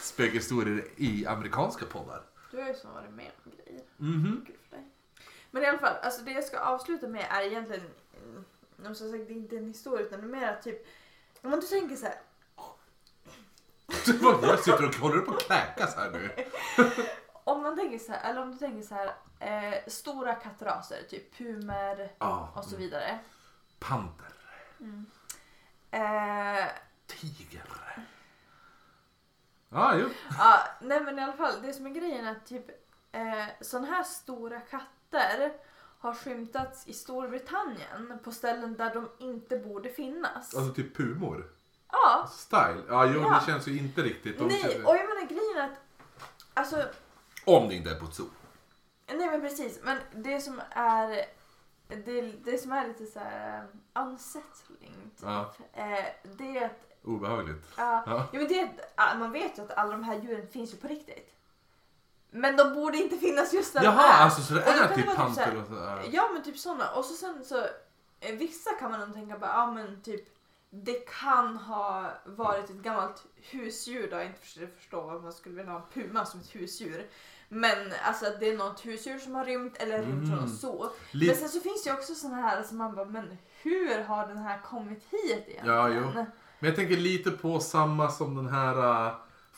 [0.00, 2.22] spökhistorier i amerikanska poddar.
[2.50, 3.82] du har ju som varit med om grejer.
[3.96, 4.44] Mhm.
[4.46, 4.55] Dig.
[5.56, 7.90] Men i alla fall, alltså det jag ska avsluta med är egentligen,
[8.78, 10.86] mm, som sagt det är inte en historia utan mer typ,
[11.42, 12.18] om man du tänker så här,
[14.42, 16.30] Jag sitter och håller på att kräkas här nu.
[17.44, 21.38] om man tänker så här, eller om du tänker så här, eh, stora kattraser, typ
[21.38, 22.52] pumer Ja.
[22.56, 23.18] och så vidare.
[23.78, 24.32] Panter.
[25.90, 26.66] Eh,
[27.06, 27.64] Tiger.
[29.68, 30.08] Ja, jo.
[30.38, 32.68] ja, nej men i alla fall, det som är grejen är att typ
[33.12, 34.95] eh, sådana här stora katter
[35.98, 40.54] har skymtats i Storbritannien på ställen där de inte borde finnas.
[40.54, 41.50] Alltså typ pumor.
[41.92, 42.82] Ja, Style.
[42.88, 43.40] Ja, jo, Ja.
[43.40, 44.38] det känns ju inte riktigt.
[44.38, 44.74] De nej, känns...
[44.74, 45.78] och jag menar grejen är att
[46.54, 46.88] alltså
[47.44, 48.26] Om det inte är på ett zoo.
[49.08, 51.08] Nej men precis, men det som är
[51.88, 55.54] det, det som är lite så här um, unsettling typ, Ja.
[55.72, 57.66] eh, det är att Obehagligt.
[57.76, 58.28] ja, Ja.
[58.32, 58.60] ja, men det
[58.96, 61.32] är man vet ju att alla de här djuren finns ju på riktigt.
[62.36, 64.22] Men de borde inte finnas just där de Jaha, är.
[64.24, 66.02] alltså så det är typ så här- panter och sådär.
[66.12, 66.90] Ja men typ sådana.
[66.90, 67.58] Och så sen så
[68.20, 70.24] eh, vissa kan man nog tänka bara, ja men typ
[70.70, 74.16] det kan ha varit ett gammalt husdjur då.
[74.16, 77.06] Jag inte försöker förstå vad man skulle vilja ha en puma som ett husdjur.
[77.48, 80.44] Men alltså att det är något husdjur som har rymt eller rymt från Mm.
[80.44, 80.90] en zoo.
[81.10, 84.02] Li- Men sen så finns det ju också såna här som man bara, men hur
[84.02, 85.66] har den här kommit hit egentligen?
[85.66, 86.10] Ja, jo.
[86.58, 89.14] Men jag tänker lite på samma som den här äh,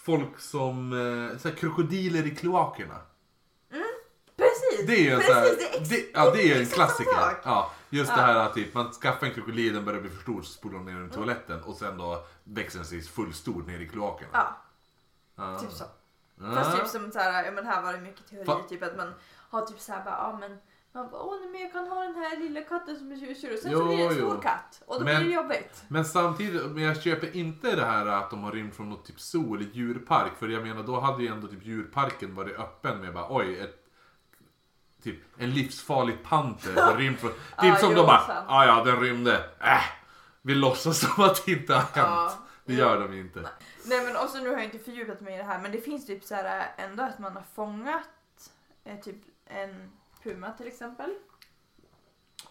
[0.09, 2.99] folk som, äh, så här, krokodiler i kloakerna.
[4.37, 4.87] Precis!
[4.87, 7.13] Det är precis, så här, det är ex- det, ja, det är en klassiker.
[7.45, 8.27] Ja, just det Ja.
[8.27, 10.85] här att typ, man skaffar en krokodil, den börjar bli för stor, så spolar de
[10.85, 14.31] ner den i toaletten och sen då växer den sig full stor ner i kloakerna.
[14.33, 14.57] Ja,
[15.37, 15.59] Ja.
[15.59, 15.85] typ så.
[16.41, 16.55] Ja.
[16.55, 18.97] Fast typ som så här, ja men här var det mycket teori, Fa- typ att
[18.97, 19.13] man
[19.51, 20.59] har typ så här bara, ja men
[20.99, 23.53] man bara, åh nej, men jag kan ha den här lilla katten som är husdjur
[23.53, 24.41] och sen Jo, så blir det en stor jo.
[24.41, 25.85] katt och då Men- blir det jobbigt.
[25.89, 29.21] Men samtidigt, men jag köper inte det här att de har rymt från något typ
[29.21, 30.33] zoo eller djurpark.
[30.39, 33.85] För jag menar, då hade ju ändå typ djurparken varit öppen med bara oj, ett,
[35.03, 37.31] typ en livsfarlig panter har rymt från...
[37.61, 39.35] Typ som jo, de bara, ja ja, den rymde.
[39.61, 39.83] Äh,
[40.43, 41.93] vi låtsas som att det inte har hänt.
[41.97, 42.33] Ja,
[42.65, 43.41] det gör de ju inte.
[43.85, 46.07] Nej men också nu har jag inte fördjupat mig i det här men det finns
[46.07, 48.09] typ så här ändå att man har fångat
[48.85, 49.91] eh, typ en
[50.23, 51.11] puma till exempel.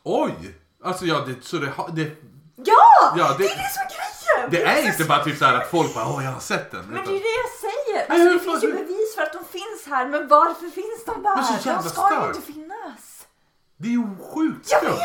[0.04, 0.58] Oj!
[0.84, 2.12] Alltså ja, det, så det, har- det,
[2.56, 3.14] Ja!
[3.18, 4.52] ja, Det det, är det som är grejen!
[4.52, 6.72] det är så inte bara typ så här att folk bara, åh jag har sett
[6.72, 6.86] den.
[6.86, 8.12] Men det är det jag säger!
[8.12, 11.36] Alltså, det finns ju bevis för att de finns här, men varför finns de där?
[11.36, 13.28] Men så jävla de ska ju inte finnas!
[13.80, 14.04] det är ju
[14.34, 15.00] sjukt Jag vet!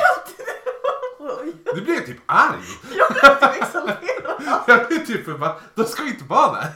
[1.74, 2.60] Du blir typ arg.
[2.96, 3.20] jag blir
[3.52, 4.62] typ exalterad.
[4.66, 6.72] Jag blir typ bara, de ska inte vara där.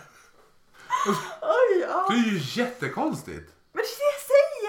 [1.41, 2.07] Oj, ja.
[2.11, 3.53] Det är ju jättekonstigt.
[3.73, 3.89] Men det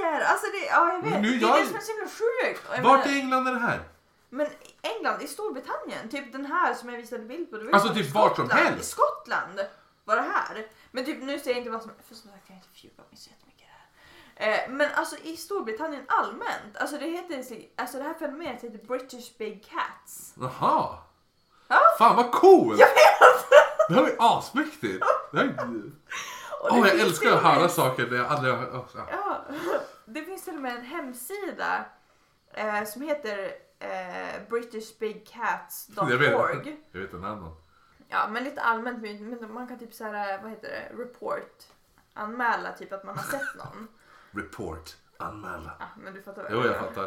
[0.08, 0.32] är jag säger!
[0.32, 1.12] Alltså det, ja jag vet.
[1.12, 2.70] Men nu det är jag- det som är så himla sjukt.
[2.70, 3.80] Och jag Vart menar- i England är det här?
[4.30, 4.48] Men
[4.82, 7.58] England, i Storbritannien, typ den här som jag visade bild på.
[7.58, 8.68] det var ju Alltså typ vart som Skottland.
[8.68, 8.84] helst?
[8.84, 9.60] I Skottland
[10.06, 10.68] var det här.
[10.92, 13.02] Men typ nu ser jag inte vad som för som sagt jag kan inte fördjupa
[13.10, 13.66] mig så jättemycket i
[14.38, 14.64] det här.
[14.64, 17.44] Eh, men alltså i Storbritannien allmänt, alltså det heter,
[17.76, 20.34] alltså det här fenomenet heter British Big Cats.
[20.40, 20.98] Jaha.
[21.68, 21.80] Ja.
[22.00, 22.78] Fan vad cool!
[22.78, 25.04] Det här var ju asmäktigt.
[25.32, 25.92] Det här är...
[26.62, 28.54] Och Åh, det jag finns älskar till att och med- höra saker där jag aldrig
[28.54, 28.86] har...
[28.96, 29.46] ja.
[30.10, 31.86] Det finns till och med en hemsida
[32.54, 36.78] eh, som heter eh, Jag vet, britishbigcats.org.
[36.92, 37.56] jag vet en annan.
[38.08, 41.64] Ja, men lite allmänt, men man kan typ så här, vad heter det, report,
[42.14, 43.88] anmäla typ att man har sett någon.
[44.32, 44.96] Report.
[45.18, 45.72] Anmäla.
[45.80, 47.04] Ja, men du fattar vad Jo, jag fattar.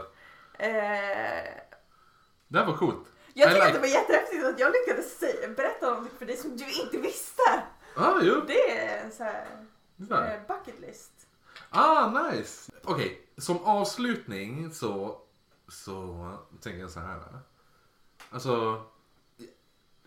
[0.53, 1.45] Eh,
[2.49, 3.09] Det här var coolt.
[3.35, 6.57] jag tycker att det var jättehäftigt att jag lyckades säga, berätta någonting för dig som
[6.57, 7.63] du inte visste.
[7.97, 8.43] Ah, jo.
[8.47, 9.47] Det är en så här,
[9.97, 10.35] Där.
[10.35, 11.20] eh, bucket list.
[11.71, 12.73] Ah, nice.
[12.85, 15.19] Okej, som avslutning så,
[15.69, 17.19] så tänker jag så här.
[18.31, 18.83] Alltså,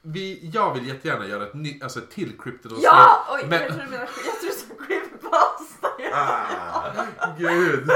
[0.01, 3.25] vi, jag vill jättegärna göra ett, ny, alltså ett till Cryptid Ja!
[3.29, 4.09] Oj, Men- jag trodde du menade,
[4.87, 5.87] creepypasta.
[6.15, 6.91] Ah,
[7.37, 7.89] gud.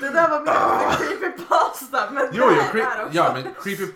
[0.00, 0.52] Det där var mer
[0.86, 3.86] än creepypasta, men jo, jo, cre- ja, men creepy,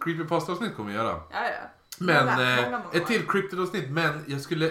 [0.00, 1.08] creepypasta-avsnitt kommer vi göra.
[1.30, 1.68] Ja, ja.
[1.98, 3.26] Men Många, eh, ett till.
[3.28, 4.70] Cryptid-avsnitt, men jag skulle...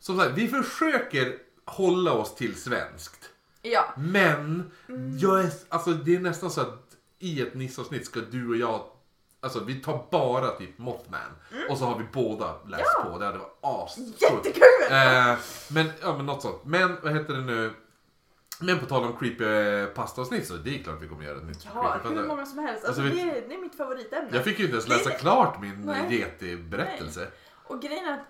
[0.00, 3.30] Som sagt, vi försöker hålla oss till svenskt.
[3.62, 3.84] Ja.
[3.96, 5.18] Men Mm.
[5.18, 6.84] jag är, alltså, det är nästan så att
[7.18, 8.82] i ett Nisse-avsnitt ska du och jag
[9.40, 11.20] Alltså vi tar bara typ Mothman
[11.70, 12.82] och så har vi båda läst Mm.
[12.94, 13.04] Ja.
[13.12, 13.18] på.
[13.18, 13.98] Det hade varit as.
[13.98, 14.62] Jättekul!
[14.90, 15.36] Eh,
[15.70, 16.60] men, ja men något sånt.
[16.64, 17.72] Men vad heter det nu?
[18.60, 21.96] Men på tal om creepypasta-avsnitt så det är klart vi kommer göra ett nytt Ja,
[22.04, 22.84] hur många som helst.
[22.84, 24.30] Alltså, Alltså, det, är, det är mitt favoritämne.
[24.32, 26.14] Jag fick ju inte ens läsa klart min Nej.
[26.14, 27.26] Yeti-berättelse.
[27.64, 28.26] Och grejen är att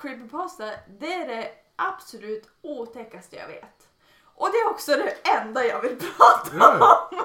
[0.00, 0.64] creepypasta,
[1.00, 3.88] det är det absolut otäckaste jag vet.
[4.34, 7.18] Och det är också det enda jag vill prata Ja, om.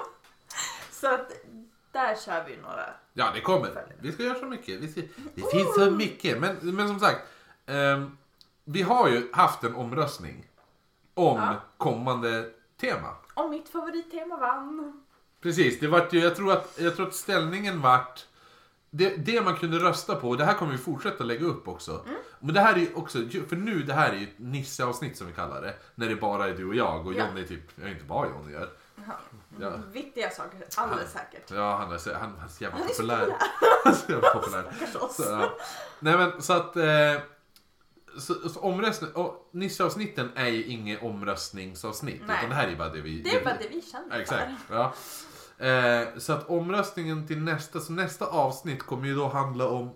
[0.90, 1.32] Så att
[1.92, 2.86] där kör vi några.
[3.12, 3.94] Ja, det kommer.
[4.00, 4.80] Vi ska göra så mycket.
[4.80, 5.00] Vi ska,
[5.34, 6.38] det finns så mycket.
[6.40, 7.20] Men, men som sagt,
[7.66, 8.16] ehm,
[8.64, 10.48] vi har ju haft en omröstning
[11.14, 11.54] om Ja.
[11.76, 12.50] kommande
[12.80, 13.08] tema.
[13.34, 15.04] Och mitt favorittema vann.
[15.40, 18.26] Precis, det vart ju, jag, tror att, jag tror att ställningen vart
[18.90, 22.02] det, det man kunde rösta på, och det här kommer vi fortsätta lägga upp också.
[22.06, 22.20] Mm.
[22.40, 23.18] Men det här är ju också,
[23.48, 25.74] för nu det här är ju ett Nisse-avsnitt som vi kallar det.
[25.94, 27.26] När det bara är du och jag och Ja.
[27.26, 28.70] Johnny är typ, jag är inte bara Johnny gör.
[29.60, 29.70] Ja.
[29.92, 31.50] Viktiga saker, alldeles säkert.
[31.50, 33.36] Ja, han är han, han är så jävla Han är populär.
[33.84, 34.72] Han är så jävla populär.
[35.10, 35.56] Så, ja.
[36.00, 36.76] Nej men så att...
[36.76, 36.84] Eh,
[38.18, 42.22] så, så omröstning, och Nisse-avsnitten är ju inget omröstningsavsnitt.
[42.26, 42.36] Nej.
[42.38, 43.22] Utan det här är bara det vi...
[43.22, 44.50] Det är bara det vi känner Ja, Exakt.
[44.68, 44.74] för.
[44.74, 44.94] Ja.
[45.58, 49.90] Eh, så att omröstningen till nästa, så nästa avsnitt kommer ju då handla om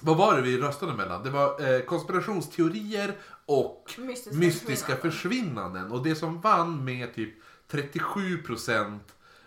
[0.00, 1.22] Vad var det vi röstade mellan?
[1.22, 3.14] Det var eh, konspirationsteorier
[3.46, 5.10] och Mystiska mystiska försvinnanden.
[5.10, 5.92] försvinnanden.
[5.92, 7.34] Och det som vann med typ
[7.70, 8.98] 37%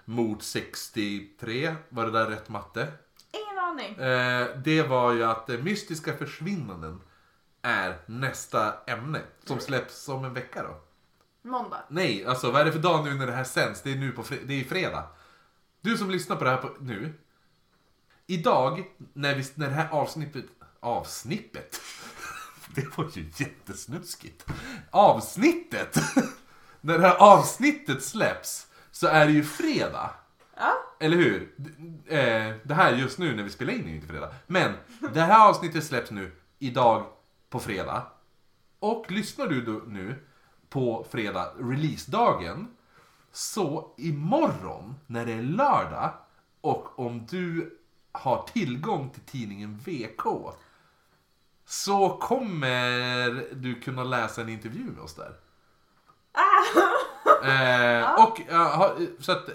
[0.05, 2.88] mot 63, var det där rätt matte?
[3.32, 3.95] Ingen aning.
[3.95, 7.01] Eh, det var ju att eh, mystiska försvinnanden
[7.61, 10.82] är nästa ämne som släpps om en vecka då.
[11.44, 11.84] Måndag.
[11.89, 13.82] Nej, alltså vad är det för dag nu när det här sänds?
[13.82, 15.08] Det är nu på fre- det är fredag.
[15.82, 17.14] Du som lyssnar på det här på, nu.
[18.28, 18.84] Idag,
[19.14, 20.46] när, vi, när det här avsnittet...
[20.80, 21.82] Avsnittet?
[22.76, 24.46] Det var ju jättesnuskigt.
[24.91, 25.98] Avsnittet!
[26.82, 30.12] när det här avsnittet släpps så är det ju fredag.
[30.58, 30.74] Ja.
[31.00, 31.56] Eller hur?
[32.08, 34.34] Eh, Det här just nu när vi spelar in är ju inte fredag.
[34.48, 34.74] Men
[35.14, 37.06] det här avsnittet släpps nu idag
[37.50, 38.08] på fredag.
[38.80, 40.24] Och lyssnar du nu
[40.74, 42.67] på fredag, releasedagen.
[43.32, 46.09] Så imorgon när det är lördag
[46.61, 47.78] och om du
[48.11, 50.26] har tillgång till tidningen VK.
[51.65, 55.34] Så kommer du kunna läsa en intervju med oss där.
[57.43, 59.49] Eh, och ja, så att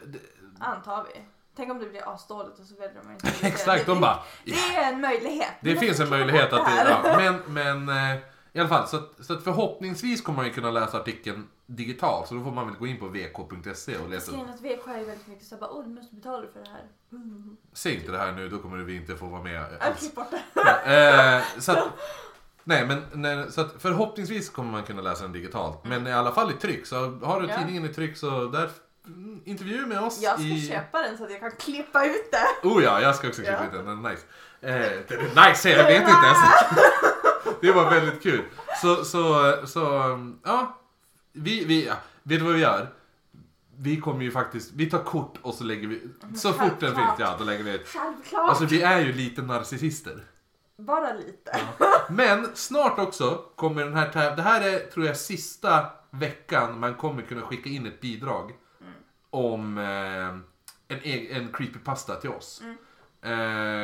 [0.58, 1.20] Antar vi.
[1.56, 3.46] Tänk om det blir asdåligt och så väljer de inte.
[3.46, 5.52] Exakt, de bara, Det är en möjlighet.
[5.60, 7.54] Det måste finns en möjlighet att det det, ja, men,
[7.86, 8.20] men eh,
[8.53, 12.28] i alla fall så att, så att förhoppningsvis kommer man ju kunna läsa artikeln digitalt
[12.28, 14.32] så då får man väl gå in på vk.se och läsa.
[14.32, 16.84] Grejen att VK är väldigt mycket såhär bara, åh du måste betala för det här.
[17.12, 17.57] Mm.
[17.72, 20.12] Säg inte det här nu, då kommer vi inte få vara med Jag alls.
[20.55, 21.84] Ja, eh, så att,
[22.64, 25.84] nej men nej, så att förhoppningsvis kommer man kunna läsa den digitalt.
[25.84, 27.57] Men i alla fall i tryck, så har du Ja.
[27.59, 28.70] tidningen i tryck så där
[29.07, 30.68] mm, intervju med oss Jag ska i...
[30.68, 32.68] köpa den så att jag kan klippa ut det.
[32.68, 33.66] Oh ja, jag ska också klippa Ja.
[33.66, 33.84] ut den.
[33.86, 34.22] Den är nice.
[34.61, 34.72] Eh,
[35.09, 36.38] den är nice, jag vet inte ens.
[37.61, 38.42] det var väldigt kul.
[38.82, 40.78] Så, så, så, um, ja.
[41.32, 41.94] Vi, vi, ja.
[42.22, 42.88] Vet du vad vi gör?
[43.80, 46.02] Vi kommer ju faktiskt, vi tar kort och så lägger vi,
[46.36, 47.88] så fort den finns, ja då lägger vi ett.
[47.88, 48.48] Självklart.
[48.48, 50.24] Alltså vi är ju lite narcissister.
[50.78, 51.61] Bara lite.
[52.11, 56.94] Men snart också kommer den här täv- Det här är tror jag sista veckan man
[56.94, 58.52] kommer kunna skicka in ett bidrag.
[59.30, 60.28] Om eh,
[60.88, 62.62] en, eg- en creepypasta till oss.
[62.64, 62.72] Eh,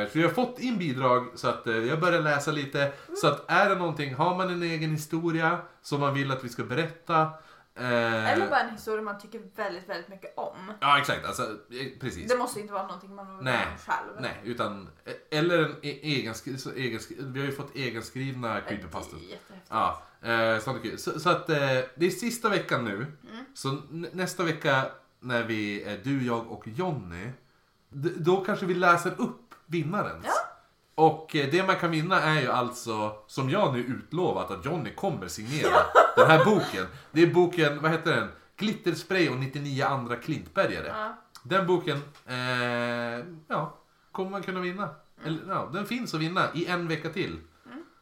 [0.07, 2.91] så vi har fått in bidrag så att eh, jag börjar läsa lite.
[3.21, 6.49] Så att är det någonting, har man en egen historia som man vill att vi
[6.49, 7.21] ska berätta.
[7.75, 10.71] eh, Eller bara en historia man tycker väldigt, väldigt mycket om.
[10.79, 12.31] Ja exakt, alltså, eh, precis.
[12.31, 14.21] Det måste inte vara någonting man vill Nej, själv.
[14.21, 19.69] nej, utan, eh, eller en e- så egenskri- vi har ju fått egenskrivna är jättehäftigt.
[19.69, 20.97] Ja, eh, sånt är kul.
[20.99, 21.57] Så, så att eh,
[21.95, 23.05] det är sista veckan nu.
[23.53, 24.85] Så n- nästa vecka
[25.19, 27.29] när vi du, jag och Jonny.
[27.89, 30.25] Då kanske vi läser upp vinnarens.
[30.25, 30.31] Ja.
[30.95, 34.93] Och eh, det man kan vinna är ju alltså, som jag nu utlovat, att Jonny
[34.93, 35.77] kommer signera
[36.15, 36.85] den här boken.
[37.11, 38.27] Det är boken, vad heter den?
[38.57, 40.87] Glitterspray och 99 andra klintbergare.
[40.87, 41.15] Ja.
[41.43, 43.77] Den boken, eh, ja,
[44.11, 44.89] kommer man kunna vinna.
[45.25, 47.39] Eller, ja, den finns att vinna i en vecka till.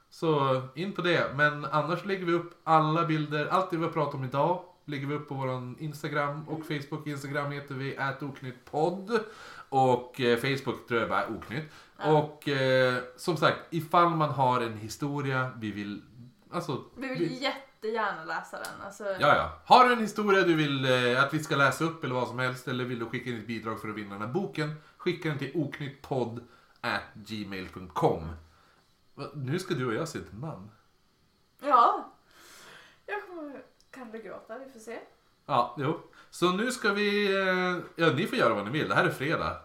[0.10, 1.36] Så in på det.
[1.36, 5.08] Men annars lägger vi upp alla bilder, allt det vi har pratat om idag lägger
[5.08, 7.08] vi upp på våran Instagram och Facebook.
[7.08, 9.20] Instagram heter vi ätoknyttpodd.
[9.74, 11.72] Och eh, Facebook tror jag bara är oknytt.
[11.98, 16.02] Och eh, som sagt, ifall man har en historia vi vill...
[16.52, 18.82] Alltså, Vi vill jättegärna läsa den.
[18.86, 19.62] Alltså, Ja, ja.
[19.66, 22.40] Har du en historia du vill eh, att vi ska läsa upp eller vad som
[22.40, 25.30] helst eller vill du skicka in ett bidrag för att vinna den här boken skicka
[25.30, 26.48] den till oknyttpodd
[27.14, 28.32] gmail.com
[29.14, 30.72] Va, Nu ska du och jag se till man.
[31.62, 32.12] Ja.
[33.06, 35.00] Jag kommer kanske gråta, vi får se.
[35.46, 36.00] Ja, jo.
[36.34, 37.36] Så nu ska vi...
[37.36, 38.90] eh, Ja, ni får göra vad ni vill.
[38.90, 39.58] Det här är fredag.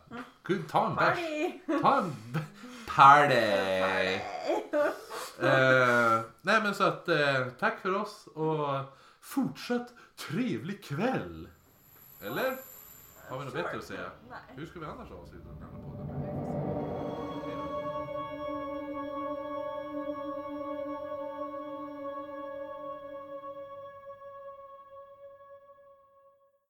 [0.46, 1.18] Gud, ta en bärs.
[1.82, 2.12] Ta en
[2.96, 3.34] party!
[5.40, 8.68] Eh, nej men så att eh, tack för oss och
[9.20, 9.88] fortsatt
[10.28, 11.48] trevlig kväll.
[12.22, 12.56] Eller?
[13.28, 14.10] Har vi något bättre att säga?
[14.30, 14.38] Nej.
[14.56, 16.37] Hur ska vi annars avsluta den här podden?